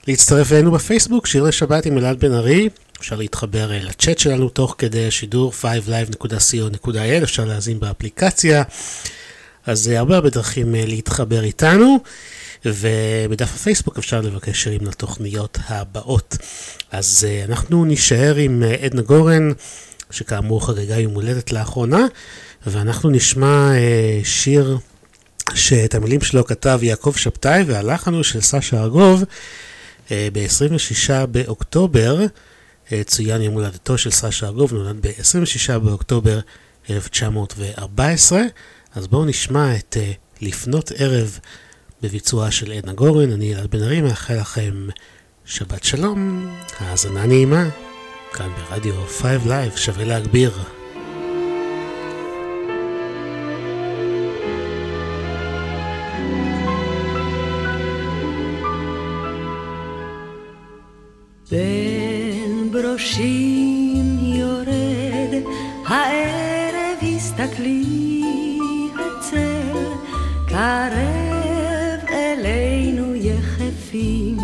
[0.07, 2.69] להצטרף אלינו בפייסבוק, שיר לשבת עם אלעד בן ארי.
[3.01, 8.63] אפשר להתחבר uh, לצ'אט שלנו תוך כדי השידור 5live.co.il, אפשר להאזין באפליקציה.
[9.65, 11.99] אז uh, הרבה הרבה דרכים uh, להתחבר איתנו.
[12.65, 16.37] ובדף הפייסבוק אפשר לבקש שירים לתוכניות הבאות.
[16.91, 19.51] אז אנחנו נישאר עם עדנה גורן,
[20.11, 22.05] שכאמור חגגה יום הולדת לאחרונה,
[22.67, 23.71] ואנחנו נשמע
[24.23, 24.77] שיר
[25.53, 29.23] שאת המילים שלו כתב יעקב שבתאי, והלחן הוא של סשה ארגוב.
[30.07, 32.25] uh, ב-26 באוקטובר
[33.03, 36.39] צוין יום הולדתו של סשה ארגוב, נולד ב-26 באוקטובר
[36.89, 38.41] 1914.
[38.95, 41.39] אז בואו נשמע את uh, לפנות ערב.
[42.01, 44.87] בביצועה של עדנה גורן, אני אלעד בן ארי, מאחל לכם
[45.45, 46.47] שבת שלום,
[46.79, 47.69] האזנה נעימה,
[48.33, 50.51] כאן ברדיו 5 Live, שווה להגביר.
[61.51, 61.80] בין
[62.81, 65.43] ברושים יורד
[65.87, 68.23] הערב הסתכלי
[68.95, 69.77] הצל
[70.47, 74.37] קרב אלינו יחפים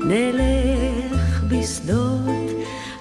[0.00, 2.48] נלך בשדות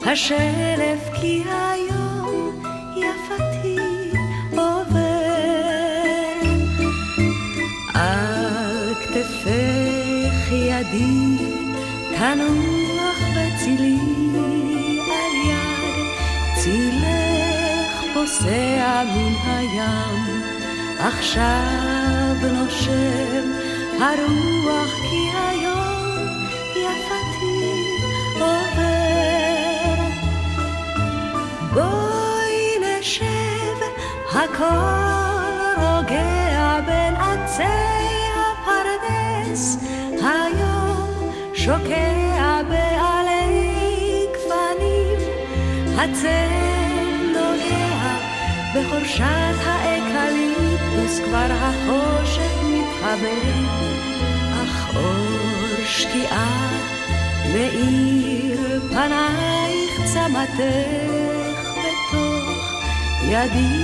[0.05, 2.63] השלף כי היום
[2.97, 3.77] יפתי
[4.51, 5.27] עובר.
[12.17, 12.96] תנוח
[13.37, 13.99] בצילי
[15.11, 16.05] על יד
[16.55, 20.43] צילך פוסע מן הים.
[20.99, 23.51] עכשיו נושם
[23.99, 26.37] הרוח כי היום
[26.75, 27.59] יפתי
[28.33, 30.03] עובר.
[31.73, 33.77] בואי נשב
[34.31, 37.63] הכל רוגע בין עצי
[38.35, 39.77] הפרדס.
[40.21, 42.36] היום שוקע
[45.97, 46.49] הצל
[47.33, 48.17] נוגע
[48.75, 53.37] בחורשת האקליפטוס כבר החושך מתחבא
[54.63, 56.69] אך אור שקיעה
[57.53, 62.83] מאיר פנייך צמתך בתוך
[63.23, 63.77] ידי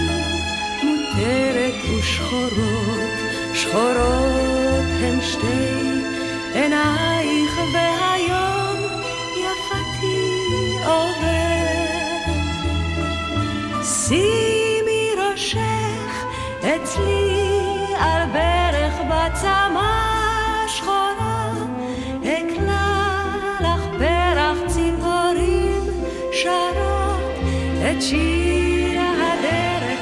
[0.84, 3.09] מותרת ושחורות
[3.53, 6.01] שחורות הן שתי
[6.53, 8.80] עינייך והיום
[9.36, 10.18] יפתי
[10.86, 11.42] עובר
[14.07, 16.25] שימי ראשך
[16.59, 19.91] אצלי על ברך בצמא
[20.67, 21.51] שחורה.
[22.23, 23.23] אקלע
[23.59, 25.81] לך פרח ציפורים
[26.31, 27.21] שרות
[27.91, 29.99] את שיר הדרך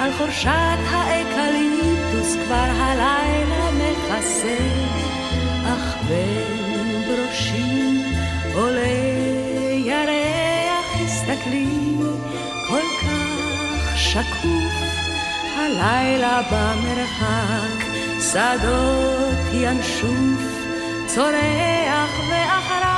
[0.00, 4.58] על חורשת האקליפטוס כבר הלילה מכסה.
[5.66, 8.02] אך בין ברושים
[8.54, 9.13] עולה
[14.14, 14.74] שקוף
[15.56, 17.84] הלילה במרחק
[18.20, 20.64] שדות ינשוף
[21.06, 22.93] צורח ואחריו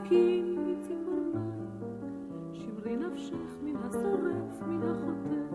[0.00, 1.66] מסכין, מציפורניים.
[2.52, 5.54] שמרי נפשך מן השורף, מן החותך,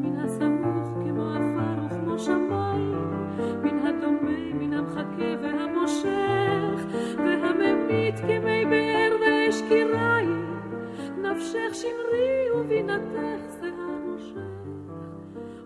[0.00, 3.10] מן הסמוך כמו עפר וכמו שמיים,
[3.62, 6.86] מן הדומה, מן המחכה והמושך,
[7.16, 10.60] והממית כמי באר ואש קיריים.
[11.22, 14.68] נפשך שמרי ובינתך זה המושך,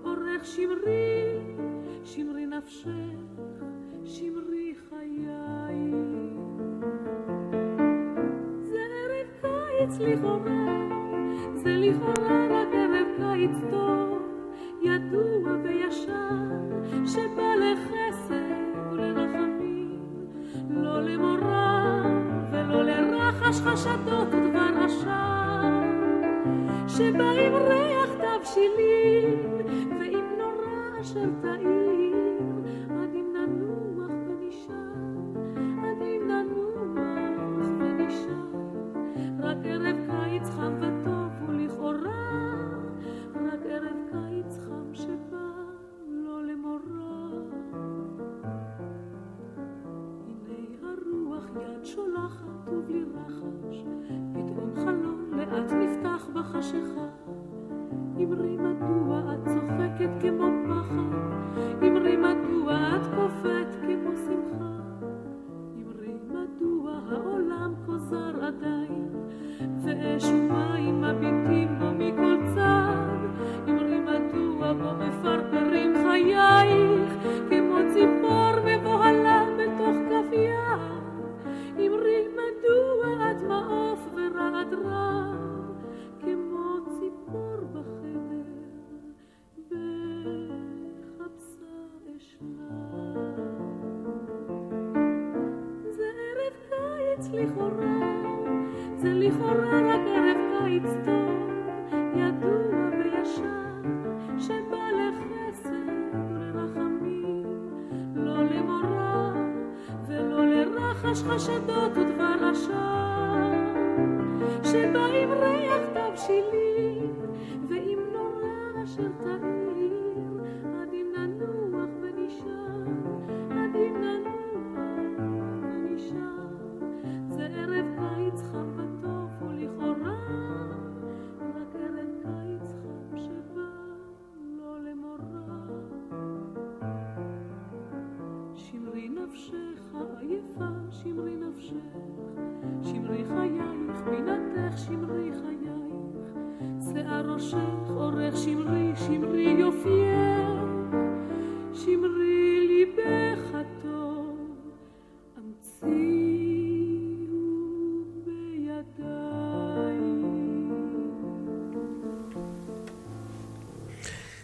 [0.04, 1.38] אורך שמרי,
[2.04, 2.90] שמרי נפשך,
[4.04, 6.41] שמרי חיי.
[9.82, 10.88] קיץ לכאורה,
[11.54, 14.18] זה לכאורה רק ערב קיץ טוב,
[14.82, 16.12] ידוע וישר,
[17.06, 18.34] שבא לחסד
[18.92, 20.00] ולרחמים,
[20.70, 22.02] לא למורא
[22.52, 25.82] ולא לרחש חשדות ודבר עשן,
[26.88, 29.38] שבא עם ריח תבשילים
[29.98, 32.31] ועם נורא אשר תאיר,
[51.82, 53.84] יד שולחת ובלי רחש,
[54.32, 57.06] פתאום חלון לאט נפתח בחשיכה.
[58.16, 61.16] אמרי מדוע את צוחקת כמו פחד,
[61.82, 64.78] אמרי מדוע את קופאת כמו שמחה,
[65.76, 69.08] אמרי מדוע העולם כה זר עדיין,
[69.84, 70.41] ואש ומים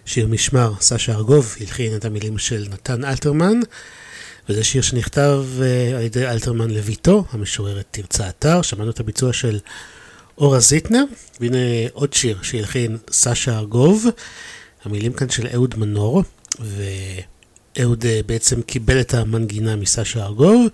[0.08, 3.60] שיר משמר, סשה ארגוב, הלחין את המילים של נתן אלתרמן,
[4.48, 9.58] וזה שיר שנכתב אה, על ידי אלתרמן לביתו, המשוררת תרצה אתר, שמענו את הביצוע של
[10.38, 11.04] אורה זיטנר,
[11.40, 11.58] והנה
[11.92, 14.06] עוד שיר שהלחין סשה ארגוב,
[14.84, 16.22] המילים כאן של אהוד מנור,
[16.60, 20.66] ואהוד אה, בעצם קיבל את המנגינה מסשה ארגוב,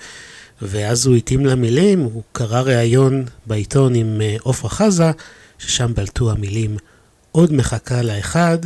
[0.62, 5.10] ואז הוא התאים למילים, הוא קרא ראיון בעיתון עם אה, עפרה חזה,
[5.58, 6.76] ששם בלטו המילים
[7.32, 8.58] עוד מחכה לאחד,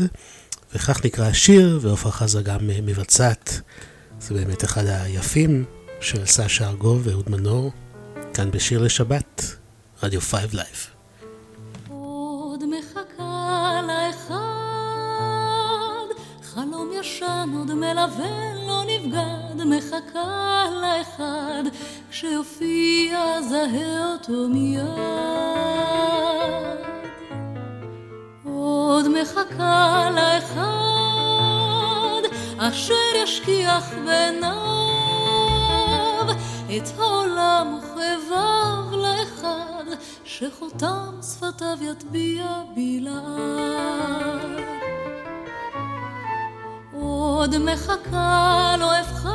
[0.74, 3.60] וכך נקרא השיר, ועפרה חזה גם אה, מבצעת.
[4.20, 5.64] זה באמת אחד היפים
[6.00, 7.72] של סשה ארגוב ואהוד מנור,
[8.34, 9.56] כאן בשיר לשבת,
[10.02, 10.86] רדיו 5 Live.
[16.42, 21.62] חלום ישן עוד מלווה לא נבגד, מחכה לאחד,
[22.10, 24.88] כשיופיע זהה אותו מיד.
[28.68, 30.58] עוד מחכה לאחד,
[32.58, 34.58] אשר ישכיח בעיניו
[36.76, 39.84] את העולם וכאביו לאחד,
[40.24, 44.58] שחותם שפתיו יטביע בלעד.
[46.92, 49.28] עוד מחכה לא אפחד,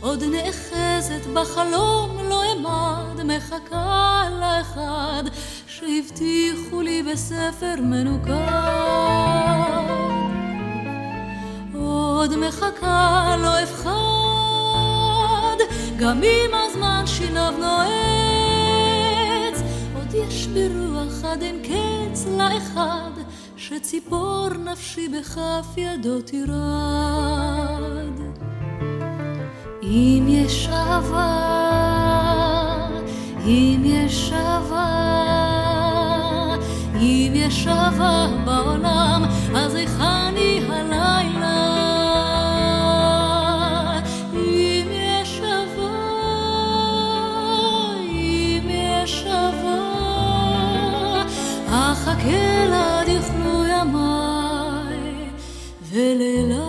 [0.00, 5.24] עוד נאחזת בחלום לא אמד, מחכה לאחד
[5.80, 8.30] שהבטיחו לי בספר מנוקד.
[11.74, 13.90] עוד מחכה לא אפחד,
[15.98, 17.90] גם אם הזמן שיניו נועץ,
[19.94, 23.10] עוד יש ברוח עד אין קץ לאחד,
[23.56, 26.50] שציפור נפשי בכף ידו תירד.
[29.82, 31.60] אם יש אהבה,
[33.46, 35.69] אם יש אהבה,
[37.00, 39.24] אם יש אהבה בעולם,
[39.54, 41.80] אז היכן היא הלילה?
[44.34, 45.96] אם יש אהבה,
[48.10, 49.80] אם יש אהבה,
[51.68, 55.30] אחכה לה עד יכלו ימיי
[55.92, 56.59] ולילה.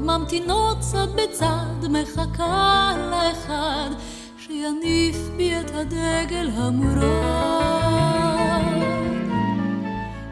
[0.00, 3.90] ממתינות צד בצד, מחכה לאחד
[4.38, 7.00] שיניף בי את הדגל המורד.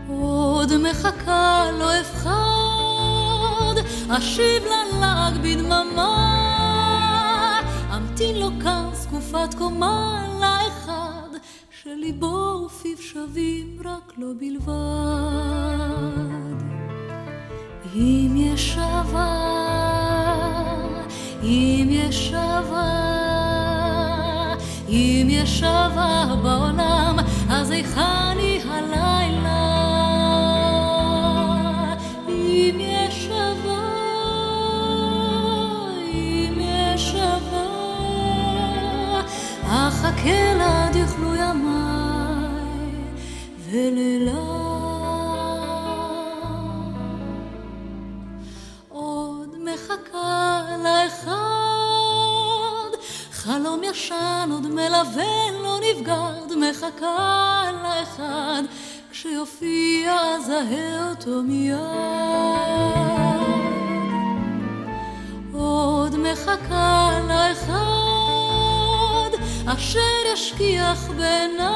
[0.09, 3.75] עוד מחכה לא אפחד,
[4.09, 6.39] אשיב ללעג בדממה.
[7.97, 11.39] אמתין לו כאן זקופת קומה לאחד,
[11.83, 16.28] שליבו ופיו שווים רק לו בלבד.
[17.95, 19.49] אם יש אהבה
[24.89, 27.17] אם יש אהבה בעולם,
[27.51, 29.75] אז היכן היא הלילה?
[32.29, 33.89] אם יש אהבה,
[36.13, 37.67] אם יש אהבה,
[39.63, 40.89] אחכה לה
[41.37, 41.69] ימיי
[43.71, 44.28] ולילה.
[53.49, 58.63] חלום ישן עוד מלווה לא נבגד, מחכה לאחד,
[59.11, 61.79] כשיופיע אזהה אותו מיד.
[65.53, 67.77] עוד מחכה לאחד,
[69.67, 71.75] אשר ישכיח בעיניו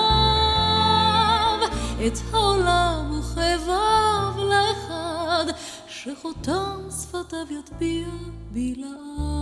[2.06, 5.44] את העולם וכאביו לאחד,
[5.88, 8.06] שחותם שפתיו יטביע
[8.50, 9.41] בלעד.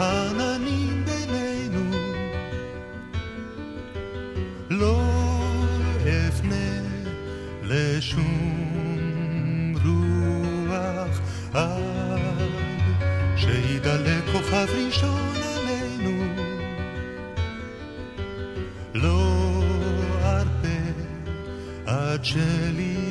[0.00, 1.90] העננים בינינו.
[4.70, 5.02] לא
[6.02, 6.80] אפנה
[7.62, 8.60] לשום
[9.84, 11.20] רוח
[11.54, 12.20] עד
[13.36, 16.24] שידלק כוכב ראשון עלינו.
[18.94, 19.62] לא
[20.22, 20.80] ארפה
[21.86, 23.09] עד שליבי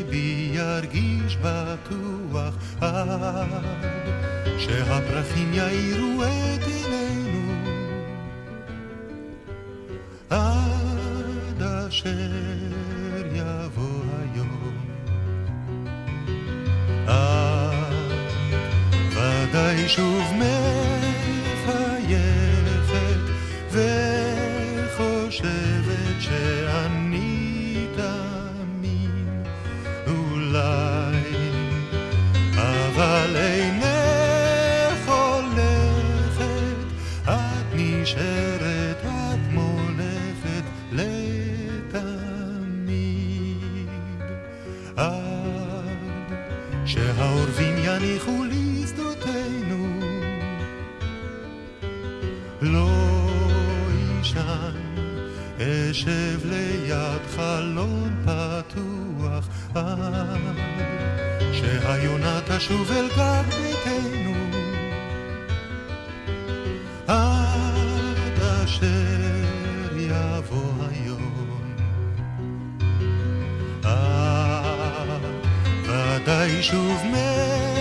[0.79, 3.63] ירגיש בטוח עד
[4.57, 7.53] שהפרחים יאירו את עינינו
[10.29, 12.09] עד אשר
[13.33, 14.87] יבוא היום.
[17.07, 17.93] את
[19.13, 20.98] ודאי שוב מחייכת
[55.91, 60.55] אשב ליד חלון פתוח עד
[61.53, 64.35] שהיונה תשוב אל גג ביתנו.
[67.07, 71.49] עד אשר יבוא היום.
[73.81, 73.85] את
[75.87, 77.78] ודאי שוב מחייכת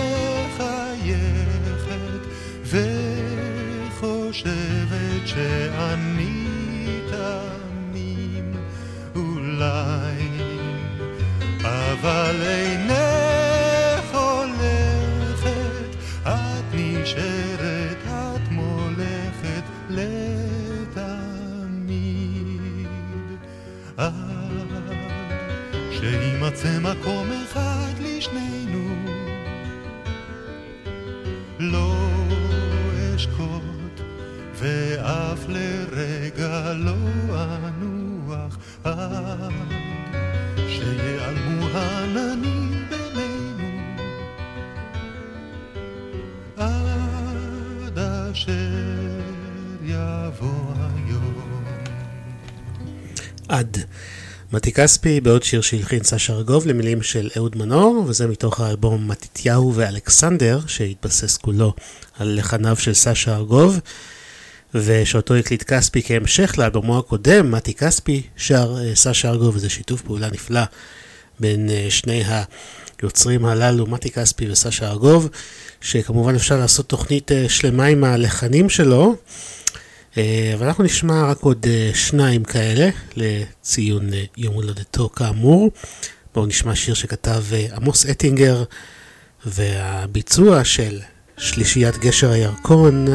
[26.61, 28.95] שימצא מקום אחד לשנינו.
[31.59, 31.95] לא
[33.15, 34.01] אשקוט
[34.53, 36.95] ואף לרגע לא
[37.67, 38.57] אנוח
[54.53, 59.73] מתי כספי בעוד שיר שהלחין סשה ארגוב למילים של אהוד מנור, וזה מתוך האלבום מתתיהו
[59.75, 61.73] ואלכסנדר, שהתבסס כולו
[62.19, 63.79] על לחניו של סשה ארגוב.
[64.73, 70.29] ושאותו הקליט כספי כהמשך לאלבומו הקודם, מתי כספי שר אה, סשה ארגוב, וזה שיתוף פעולה
[70.31, 70.61] נפלא
[71.39, 72.23] בין אה, שני
[73.01, 75.29] היוצרים הללו, מתי כספי וסשה ארגוב,
[75.81, 79.15] שכמובן אפשר לעשות תוכנית אה, שלמה עם הלחנים שלו.
[80.53, 85.71] אבל אנחנו נשמע רק עוד שניים כאלה לציון יום הולדתו כאמור.
[86.33, 87.43] בואו נשמע שיר שכתב
[87.75, 88.63] עמוס אטינגר
[89.45, 90.99] והביצוע של
[91.37, 93.05] שלישיית גשר הירקון.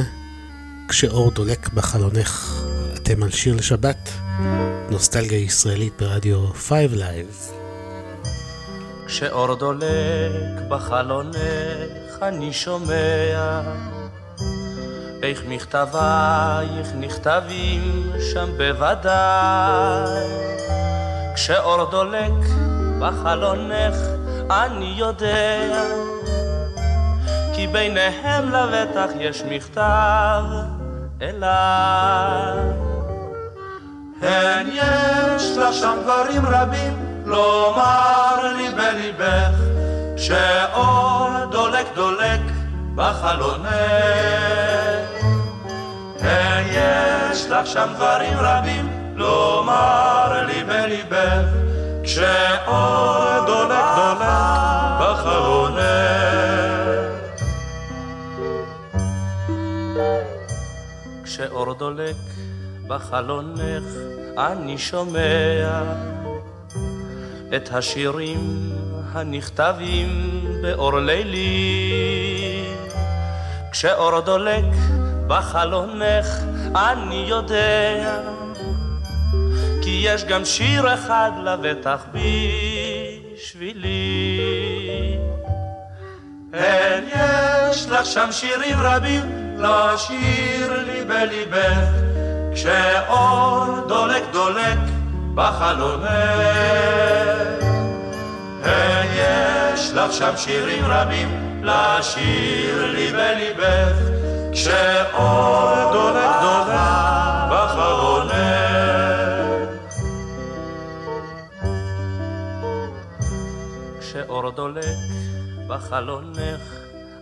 [0.89, 2.65] כשאור דולק בחלונך.
[2.95, 4.11] אתם על שיר לשבת,
[4.91, 7.53] נוסטלגיה ישראלית ברדיו 5 Live.
[9.07, 11.37] כשאור דולק בחלונך
[12.23, 13.63] אני שומע
[15.25, 20.29] איך מכתבייך נכתבים שם בוודאי
[21.35, 22.33] כשאור דולק
[23.01, 23.97] בחלונך
[24.51, 25.73] אני יודע
[27.55, 30.43] כי ביניהם לבטח יש מכתב
[31.23, 32.59] אליי.
[34.23, 39.59] הן יש לך שם דברים רבים לומר לי בליבך,
[40.17, 42.41] שאור דולק דולק
[42.95, 43.65] בחלונך.
[46.21, 51.45] הן יש לך שם דברים רבים לומר לי בליבך,
[52.03, 55.85] כשאור דולק דולק בחלונך.
[61.25, 62.17] כשאור דולק
[62.87, 63.85] בחלונך
[64.39, 65.83] אני שומע
[67.57, 68.73] את השירים
[69.13, 72.24] הנכתבים באור לילי.
[73.75, 74.65] כשאור דולק
[75.27, 76.27] בחלונך
[76.77, 78.21] אני יודע
[79.83, 82.05] כי יש גם שיר אחד לבטח
[83.35, 83.99] בשבילי.
[86.53, 91.89] אין יש לך שם שירים רבים לשיר לי בליבך,
[92.55, 94.79] כשאור דולק דולק
[95.35, 96.11] בחלונך.
[99.15, 103.97] יש לך שם שירים רבים לשיר לי בליבך,
[104.53, 108.35] כשאור דולק דולק בחלונך.
[114.01, 114.85] כשאור דולק
[115.69, 116.63] בחלונך,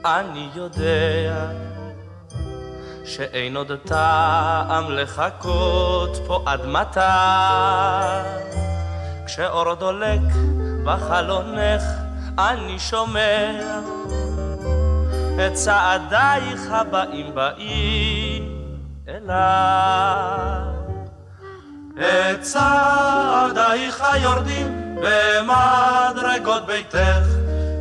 [0.04, 1.46] אני יודע
[3.04, 7.00] שאין עוד טעם לחכות פה עד מתי
[9.26, 10.20] כשאור דולק
[10.84, 11.82] בחלונך
[12.38, 13.60] אני שומע
[15.46, 18.58] את צעדייך הבאים באים
[19.08, 20.72] אליי
[21.98, 27.26] את צעדייך היורדים במדרגות ביתך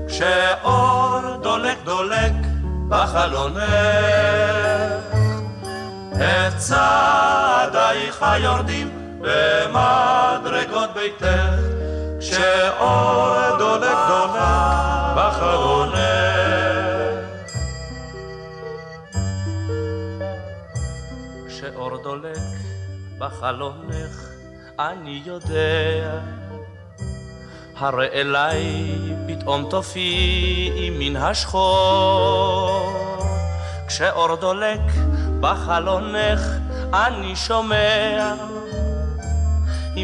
[0.07, 2.33] כשאור דולק דולק
[2.89, 3.61] בחלונך
[6.15, 11.25] את צעדייך יורדים במדרגות ביתך,
[12.19, 14.41] כשאור דולק דולק
[15.15, 16.30] בחלונך.
[22.11, 22.37] דולק
[23.17, 24.15] בחלונך,
[24.79, 26.19] אני יודע,
[27.77, 28.85] הרי אליי
[29.27, 32.93] פתאום תופיעי מן השחור,
[33.87, 34.81] כשאור דולק
[35.39, 36.41] בחלונך
[36.93, 38.35] אני שומע.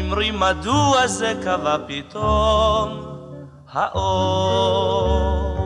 [0.00, 3.18] אמרי מדוע זה קבע פתאום
[3.72, 5.58] האור?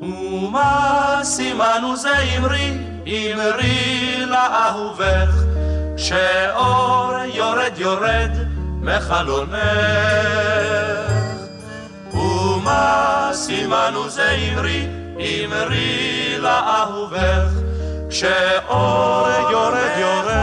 [0.00, 5.44] ומה סימנו זה אמרי אמרי לאהובך
[5.96, 8.30] שאור יורד יורד
[8.80, 9.54] מחלונך.
[12.12, 17.48] ומה סימנו זה אמרי אמרי לאהובך
[18.10, 20.34] כשאור יורד יורד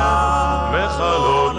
[0.71, 1.50] מחלונך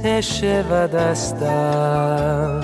[0.00, 2.60] בפרדס אשב עד הסתיו.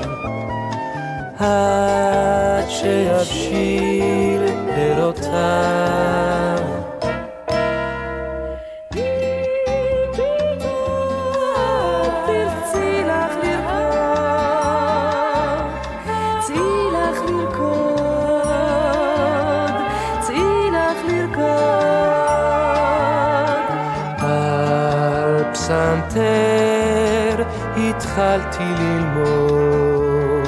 [27.97, 30.47] התחלתי ללמוד.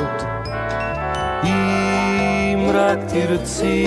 [1.45, 3.87] אם רק תרצי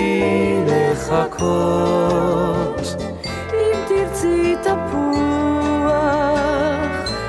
[0.67, 2.01] לחכות,
[3.53, 5.91] אם תרצי תפוח,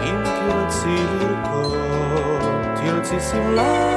[0.03, 2.43] אם תרצי לרקוד,
[2.77, 3.92] תרצי שמלה.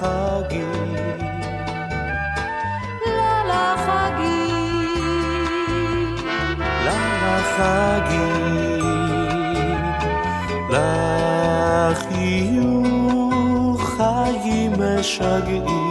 [0.00, 0.62] חגי
[3.06, 4.52] לא לא חגי
[6.84, 8.80] לא לא חגי
[10.70, 12.74] לא חיו
[13.78, 15.83] חגי משגעים.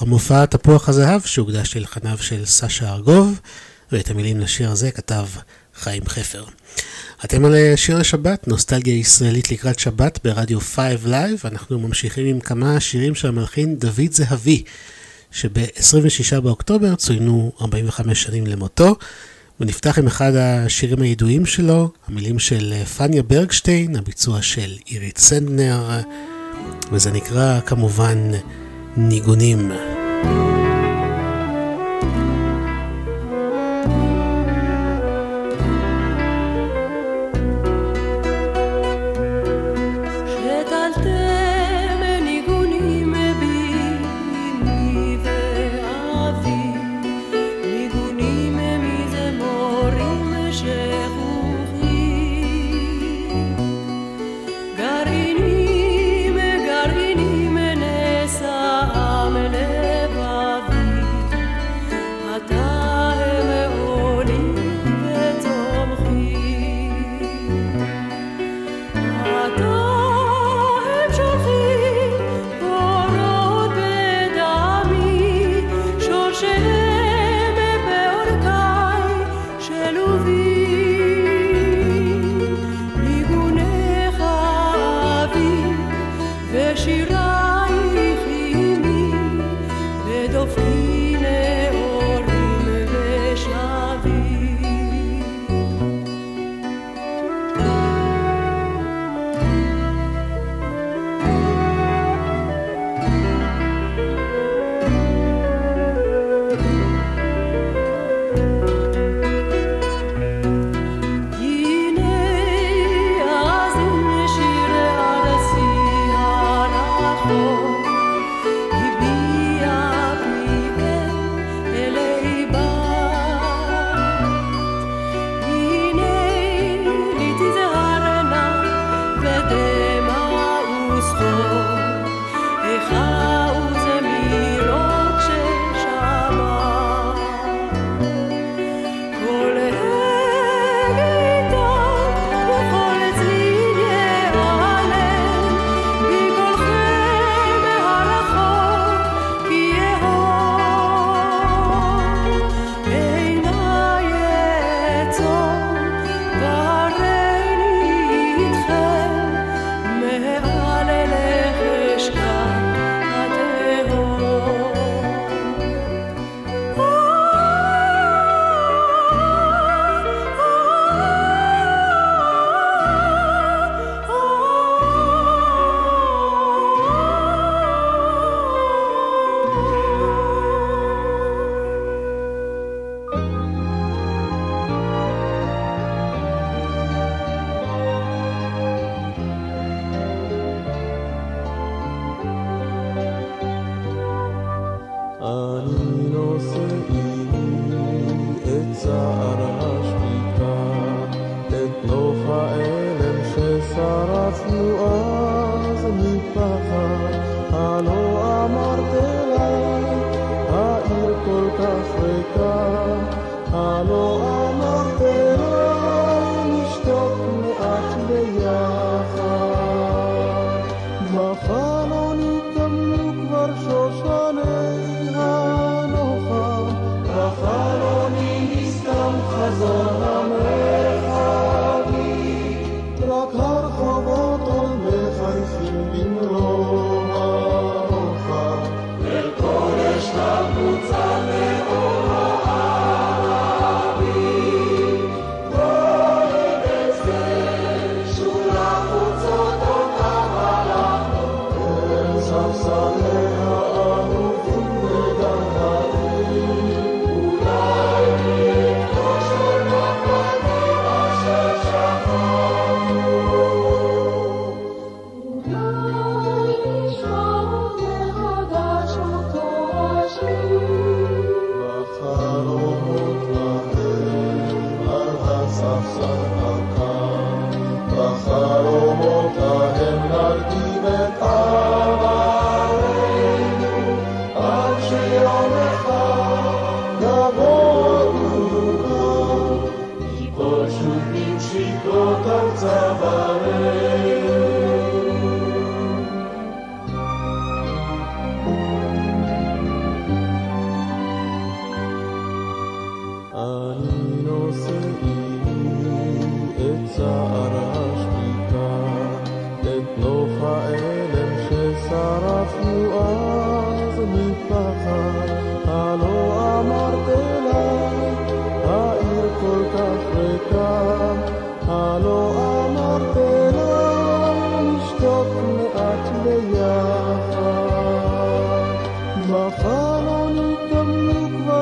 [0.00, 3.40] מתוך המופע תפוח הזהב שהוקדש ללחניו של סשה ארגוב,
[3.92, 5.26] ואת המילים לשיר הזה כתב
[5.74, 6.44] חיים חפר.
[7.24, 12.80] אתם על שיר לשבת, נוסטלגיה ישראלית לקראת שבת ברדיו 5 לייב, אנחנו ממשיכים עם כמה
[12.80, 14.62] שירים של המלחין דוד זהבי,
[15.30, 18.96] שב-26 באוקטובר צוינו 45 שנים למותו,
[19.60, 26.00] ונפתח עם אחד השירים הידועים שלו, המילים של פניה ברגשטיין, הביצוע של עירית סנדנר,
[26.92, 28.30] וזה נקרא כמובן
[28.97, 29.71] ניגונים.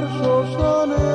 [0.07, 1.08] Shoshana.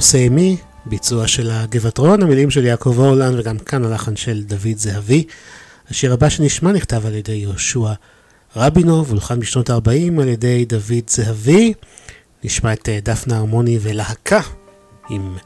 [0.00, 0.56] נושא עמי,
[0.86, 5.24] ביצוע של הגבעתרון, המילים של יעקב אורלן וגם כאן הלחן של דוד זהבי.
[5.90, 7.92] השיר הבא שנשמע נכתב על ידי יהושע
[8.56, 11.72] רבינוב, הולחן בשנות ה-40 על ידי דוד זהבי.
[12.44, 14.40] נשמע את אה, דפנה הרמוני ולהקה
[15.10, 15.36] עם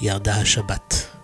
[0.00, 1.17] ירדה השבת.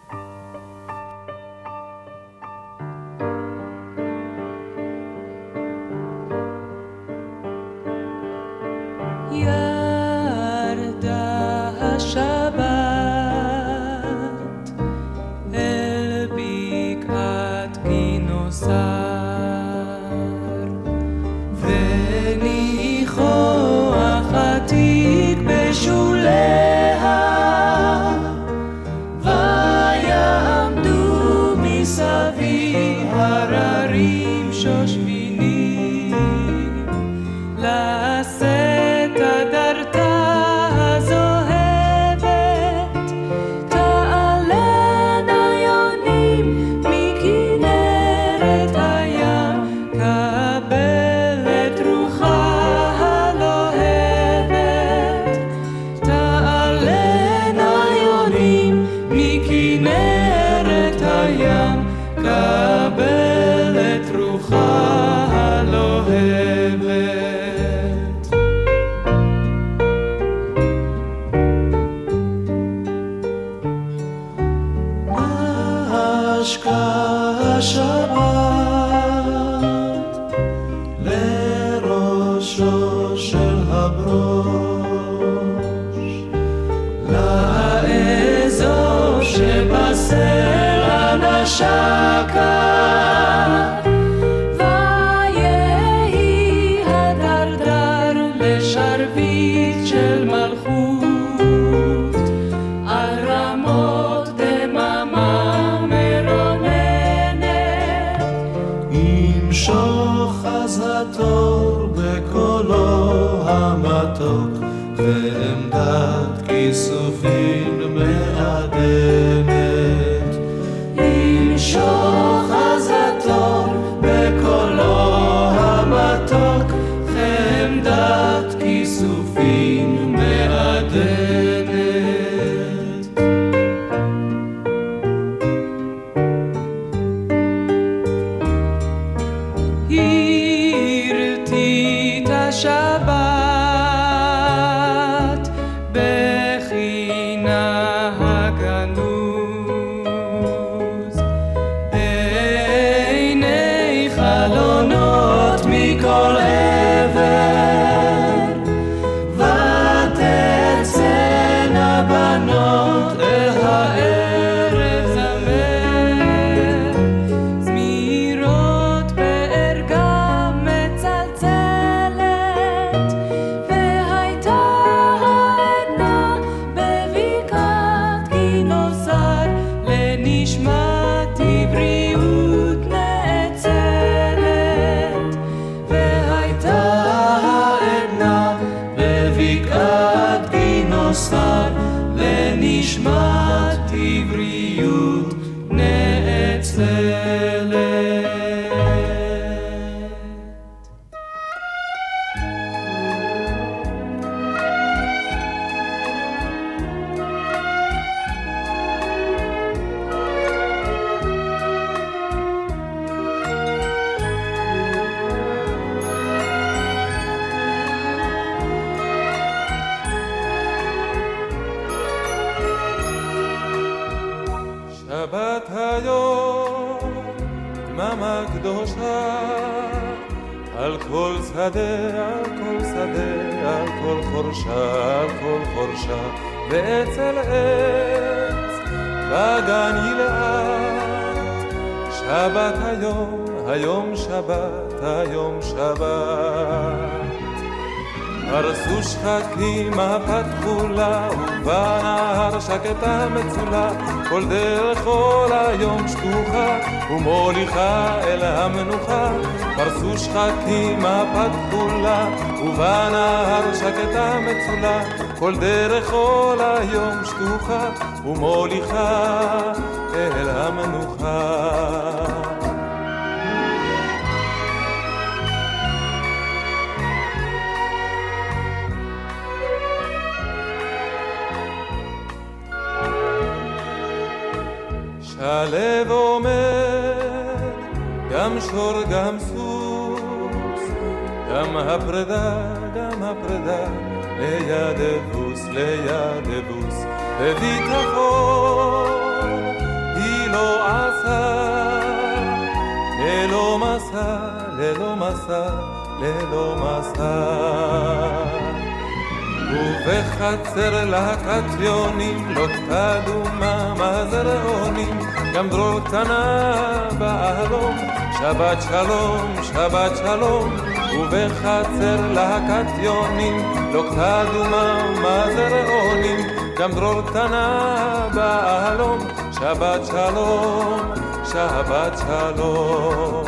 [331.74, 333.44] שבת שלום.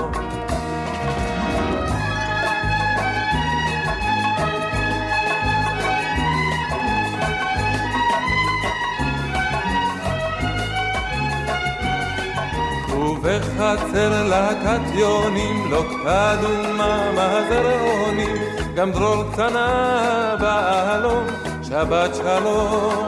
[12.94, 18.36] ובחצר להקת יונים, לא קדומה מהזרעונים,
[18.74, 21.26] גם דרור קטנה באהלום,
[21.62, 23.06] שבת שלום,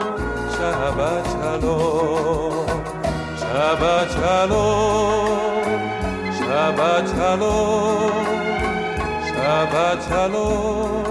[0.51, 2.65] שבת שלום,
[3.53, 5.37] שבת שלום,
[6.37, 8.11] שבת שלום,
[9.27, 11.03] שבת שלום,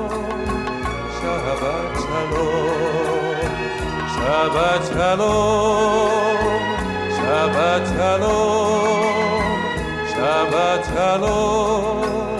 [1.20, 3.35] שבת שלום,
[4.15, 6.28] שבת שלום.
[7.28, 9.09] שבת שלום,
[10.09, 12.39] שבת שלום,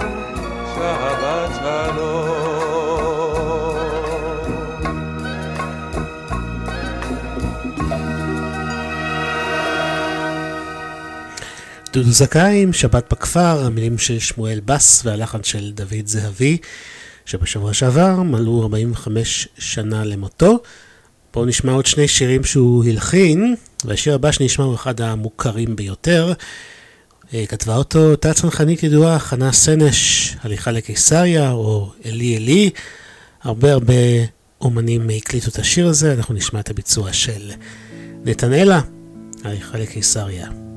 [0.75, 2.48] שבת שלום.
[11.99, 16.59] דודו זכאי עם שבת בכפר, המילים של שמואל בס והלחן של דוד זהבי,
[17.25, 20.59] שבשבוע שעבר מלאו 45 שנה למותו.
[21.35, 23.55] בואו נשמע עוד שני שירים שהוא הלחין,
[23.85, 26.33] והשיר הבא שנשמע הוא אחד המוכרים ביותר.
[27.35, 32.71] אה, כתבה אותו אותה צנחנית ידועה, חנה סנש, הליכה לקיסריה, או אלי אלי.
[33.43, 33.95] הרבה הרבה
[34.61, 37.53] אומנים הקליטו את השיר הזה, אנחנו נשמע את הביצוע של
[38.25, 38.81] נתנאלה,
[39.45, 40.68] הליכה לקיסריה.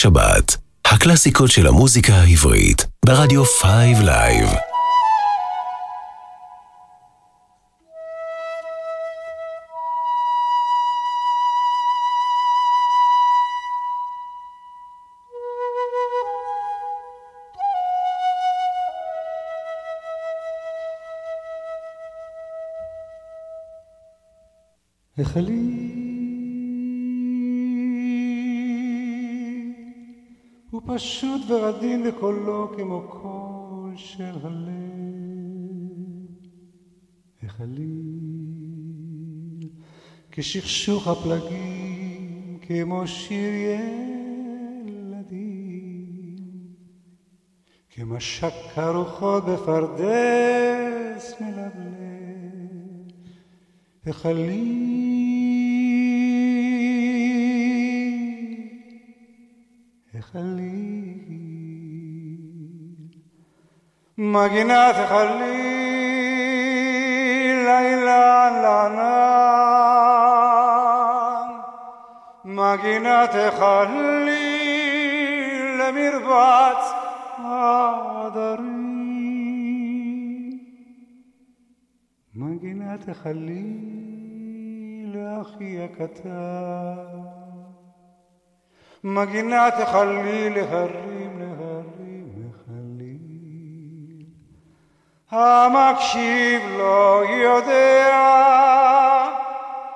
[0.00, 4.48] לשבת, הקלאסיקות של המוזיקה העברית, ברדיו 5 לייב.
[25.18, 25.89] החליט
[30.84, 34.70] הוא פשוט ורדין לקולו כמו קול של הלב.
[37.42, 38.10] החליל
[40.30, 43.52] כשכשוך הפלגים כמו שיר
[44.86, 46.36] ילדים.
[47.90, 52.00] כמשק הרוחות בפרדס מלבלב.
[54.06, 54.79] החליל,
[64.50, 65.50] وجنات خليل
[67.68, 69.10] إلا الأنام.
[72.44, 74.18] ما جنات خليل
[75.94, 76.84] مربات
[77.44, 78.70] عذري
[82.34, 87.30] ما تخلي خليل أخي كتاب.
[89.02, 91.19] ما جنات خليل هري
[95.30, 98.60] המקשיב לא יודע.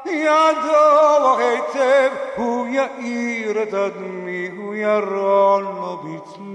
[0.06, 6.54] ידוע היטב הוא יאיר את אדמי הוא ירון לו בצליל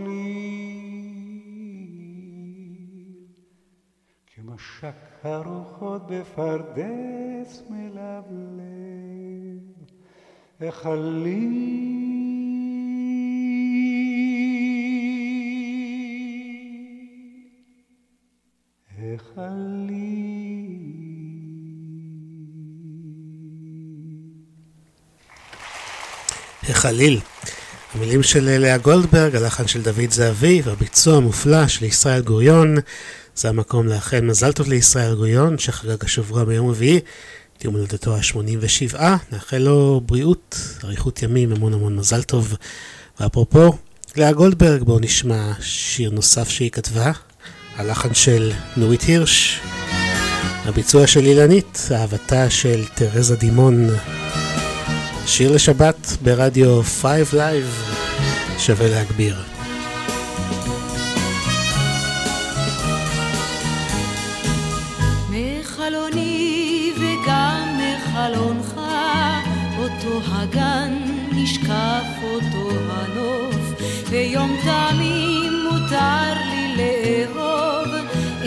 [4.36, 8.70] כמשק הרוחות בפרדס מלבלב
[10.62, 11.89] החליל
[26.70, 27.20] החליל.
[27.94, 32.76] המילים של לאה גולדברג, הלחן של דוד זהבי והביצוע המופלא של ישראל גוריון.
[33.36, 37.00] זה המקום לאחל מזל טוב לישראל גוריון, שחגג השבוע ביום רביעי,
[37.58, 39.00] את יום הולדתו ה-87.
[39.32, 42.56] נאחל לו בריאות, אריכות ימים, המון המון מזל טוב.
[43.20, 43.78] ואפרופו,
[44.16, 47.12] לאה גולדברג, בואו נשמע שיר נוסף שהיא כתבה,
[47.80, 49.60] הלחן של נורית הירש,
[50.66, 53.88] הביצוע של אילנית, אהבתה של תרזה דימון.
[55.26, 58.00] שיר לשבת ברדיו 5 Live,
[58.58, 59.49] שווה להגביר.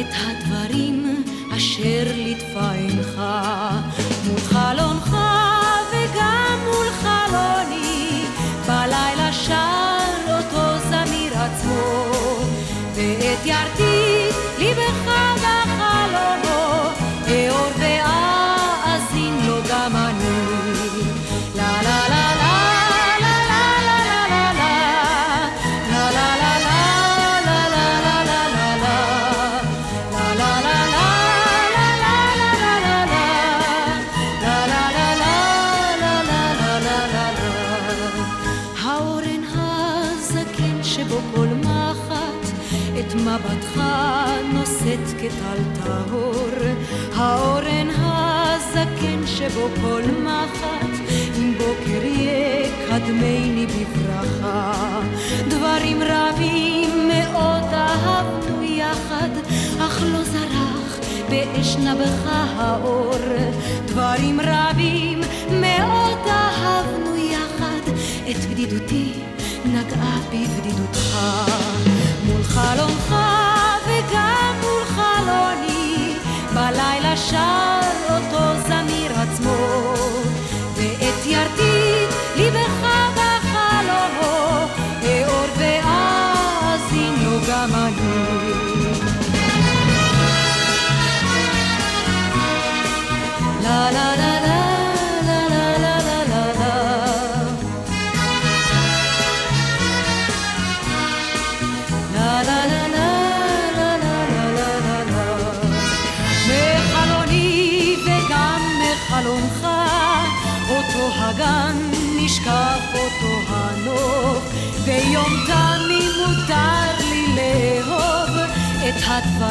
[0.03, 1.25] את הדברים
[1.57, 3.21] אשר ליטפה עינך
[49.27, 50.91] שבו כל מחט
[51.39, 55.01] אם בוקר יקדמני בברכה.
[55.49, 59.31] דברים רבים מאוד אהבנו יחד
[59.81, 60.99] אך לא זרח
[61.31, 63.15] באש נבך האור.
[63.87, 65.21] דברים רבים
[65.61, 67.93] מאוד אהבנו יחד
[68.31, 69.13] את בדידותי
[69.65, 71.19] נגעה בבדידותך.
[72.27, 73.15] מול חלומך
[73.87, 76.15] וגם מול חלוני
[76.55, 77.82] בלילה שר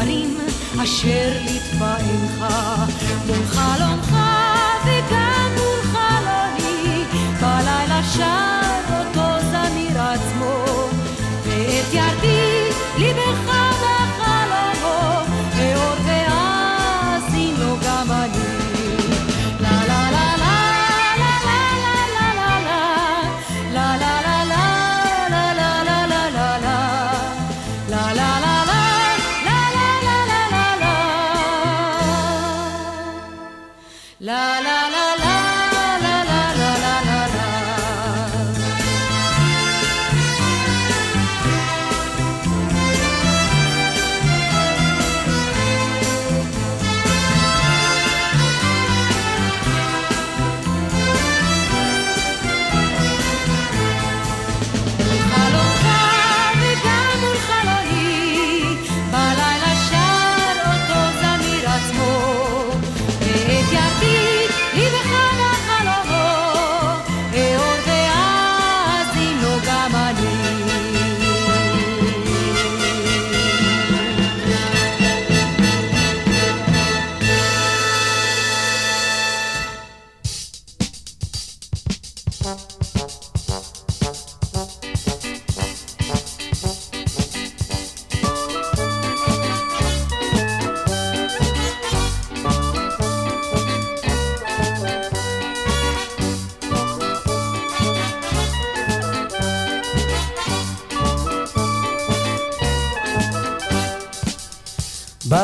[0.01, 0.37] הדברים
[0.83, 2.45] אשר ליטפה עינך
[3.27, 4.15] מול חלומך
[4.85, 7.03] וגם מול חלוני
[7.41, 10.65] בלילה שר אותו זמיר עצמו.
[11.43, 12.40] ואת ירתי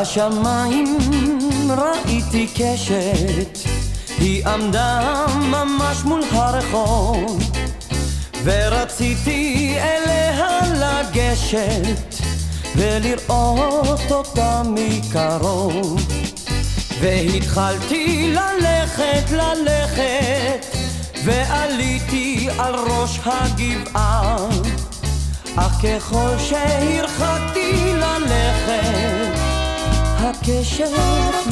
[0.08, 0.98] בשמיים
[1.68, 3.58] ראיתי קשת,
[4.18, 7.50] היא עמדה ממש מול הרחוב,
[8.44, 12.14] ורציתי אליה לגשת,
[12.76, 16.00] ולראות אותה מקרוב.
[17.00, 20.66] והתחלתי ללכת, ללכת,
[21.24, 24.36] ועליתי על ראש הגבעה,
[25.56, 28.97] אך ככל שהרחקתי ללכת,
[30.28, 30.90] הקשת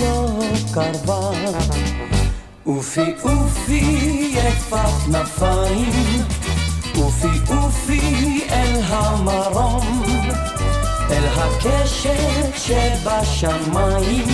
[0.00, 0.40] לא
[0.74, 1.30] קרבה.
[2.66, 4.76] אופי אופי יפת
[5.06, 6.22] כנפיים,
[6.98, 10.02] אופי אופי אל המרום,
[11.10, 14.24] אל הקשת שבשמיים,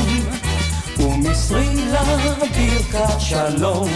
[0.98, 3.89] ומסרי לה ברכת שלום.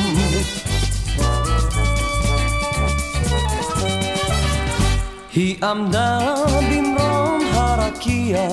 [5.32, 6.34] היא עמדה
[6.70, 8.48] במרום הרקיע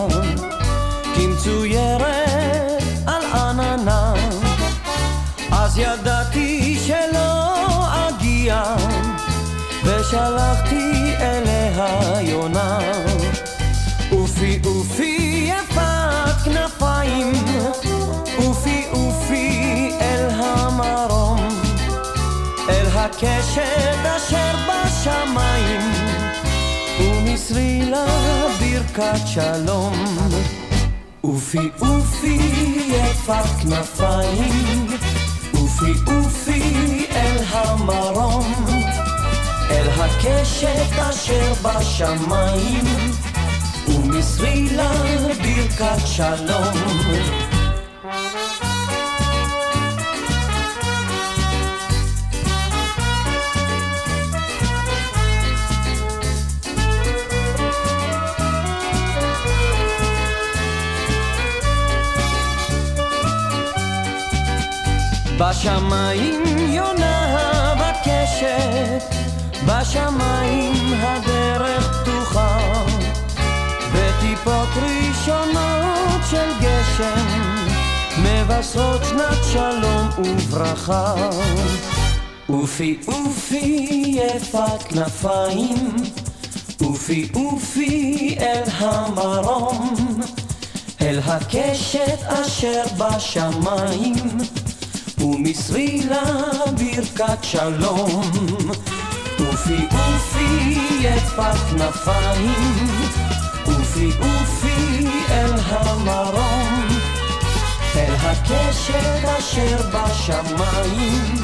[1.15, 4.14] כמצוירת על עננה
[5.52, 7.53] אז ידעתי שלא
[7.85, 8.64] אגיע
[9.84, 12.80] ושלחתי אליה יונה
[14.11, 17.34] אופי אופי יפת כנפיים
[18.38, 21.48] אופי אופי אל המרום
[22.69, 25.91] אל הקשת אשר בשמיים
[26.99, 27.91] ומסרי
[28.60, 29.94] ברכת שלום
[31.23, 32.39] אופי אופי
[32.87, 34.87] יפת כנפיים,
[35.53, 38.53] אופי אופי אל המרום,
[39.69, 42.85] אל הקשת אשר בשמיים,
[43.87, 44.91] ומסרי לה
[45.43, 47.52] ברכת שלום.
[65.38, 69.15] בשמיים יונה בקשת,
[69.65, 72.57] בשמיים הדרך פתוחה,
[73.91, 77.27] וטיפות ראשונות של גשם,
[78.18, 81.15] מבשרות שנת שלום וברכה.
[82.49, 83.85] אופי אופי
[84.18, 85.95] יפת כנפיים,
[86.81, 89.95] אופי אופי אל המרום,
[91.01, 94.62] אל הקשת אשר בשמיים.
[95.23, 96.23] ומסרי לה
[96.71, 98.21] ברכת שלום.
[99.39, 102.87] אופי אופי יפת כנפיים,
[103.65, 106.87] אופי אופי אל המרום,
[107.95, 111.35] אל הקשת אשר בשמיים,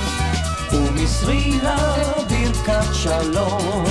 [0.73, 1.95] ומסרי לה
[2.29, 3.85] ברכת שלום.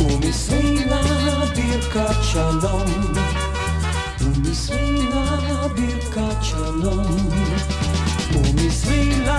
[0.00, 1.02] ומסרי לה
[1.56, 2.84] ברכת שלום.
[4.20, 5.36] ומסרי לה
[5.76, 7.47] ברכת שלום.
[8.98, 9.38] ומסרי לה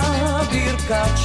[0.50, 1.18] ברכת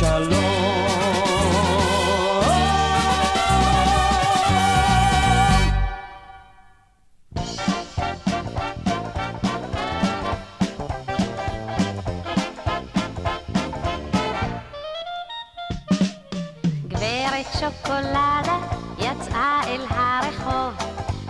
[17.60, 18.57] שוקולדה
[18.99, 20.74] יצאה אל הרחוב,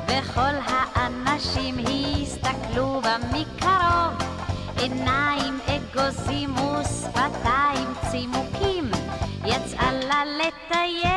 [0.07, 3.15] וכל האנשים הסתכלו בה.
[4.85, 6.55] עיניים אגוזים
[7.25, 8.91] ושפתיים צימוקים,
[9.45, 11.14] יצאה לה לטייל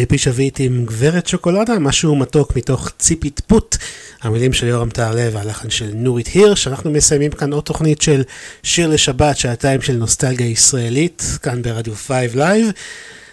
[0.00, 3.76] ציפי שביט עם גברת שוקולדה, משהו מתוק מתוך ציפיטפוט.
[4.22, 6.68] המילים של יורם טהרלב והלחן של נורית הירש.
[6.68, 8.22] אנחנו מסיימים כאן עוד תוכנית של
[8.62, 12.66] שיר לשבת, שעתיים של נוסטלגיה ישראלית, כאן ברדיו 5 לייב.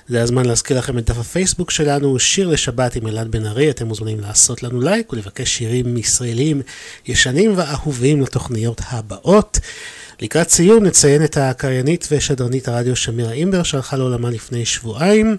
[0.07, 3.87] זה הזמן להזכיר לכם את דף הפייסבוק שלנו, שיר לשבת עם אלעד בן ארי, אתם
[3.87, 6.61] מוזמנים לעשות לנו לייק ולבקש שירים ישראלים
[7.07, 9.59] ישנים ואהובים לתוכניות הבאות.
[10.21, 15.37] לקראת סיום נציין את הקריינית ושדרנית הרדיו שמירה אימבר שהלכה לעולמה לפני שבועיים.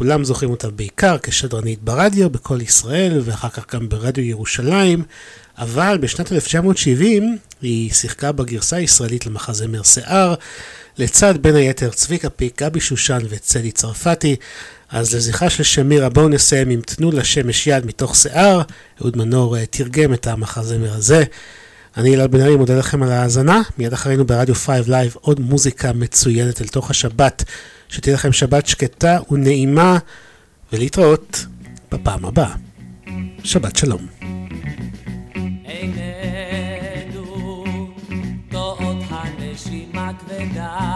[0.00, 5.02] כולם זוכרים אותה בעיקר כשדרנית ברדיו, בקול ישראל, ואחר כך גם ברדיו ירושלים,
[5.58, 10.34] אבל בשנת 1970 היא שיחקה בגרסה הישראלית למחזמר שיער,
[10.98, 14.36] לצד בין היתר צביקה פיק, גבי שושן וצדי צרפתי.
[14.90, 18.62] אז לזכרה של שמירה בואו נסיים עם תנו לשמש יד מתוך שיער,
[19.00, 21.24] אהוד מנור אה, תרגם את המחזמר הזה.
[21.96, 25.92] אני אלעד בן ארי מודה לכם על ההאזנה, מיד אחרינו ברדיו 5 לייב עוד מוזיקה
[25.92, 27.44] מצוינת אל תוך השבת.
[27.90, 29.98] שתהיה לכם שבת שקטה ונעימה,
[30.72, 31.46] ולהתראות
[31.92, 32.54] בפעם הבאה.
[33.44, 34.06] שבת שלום.
[35.64, 37.24] עינינו
[38.50, 40.89] טועות הנשימה כבדה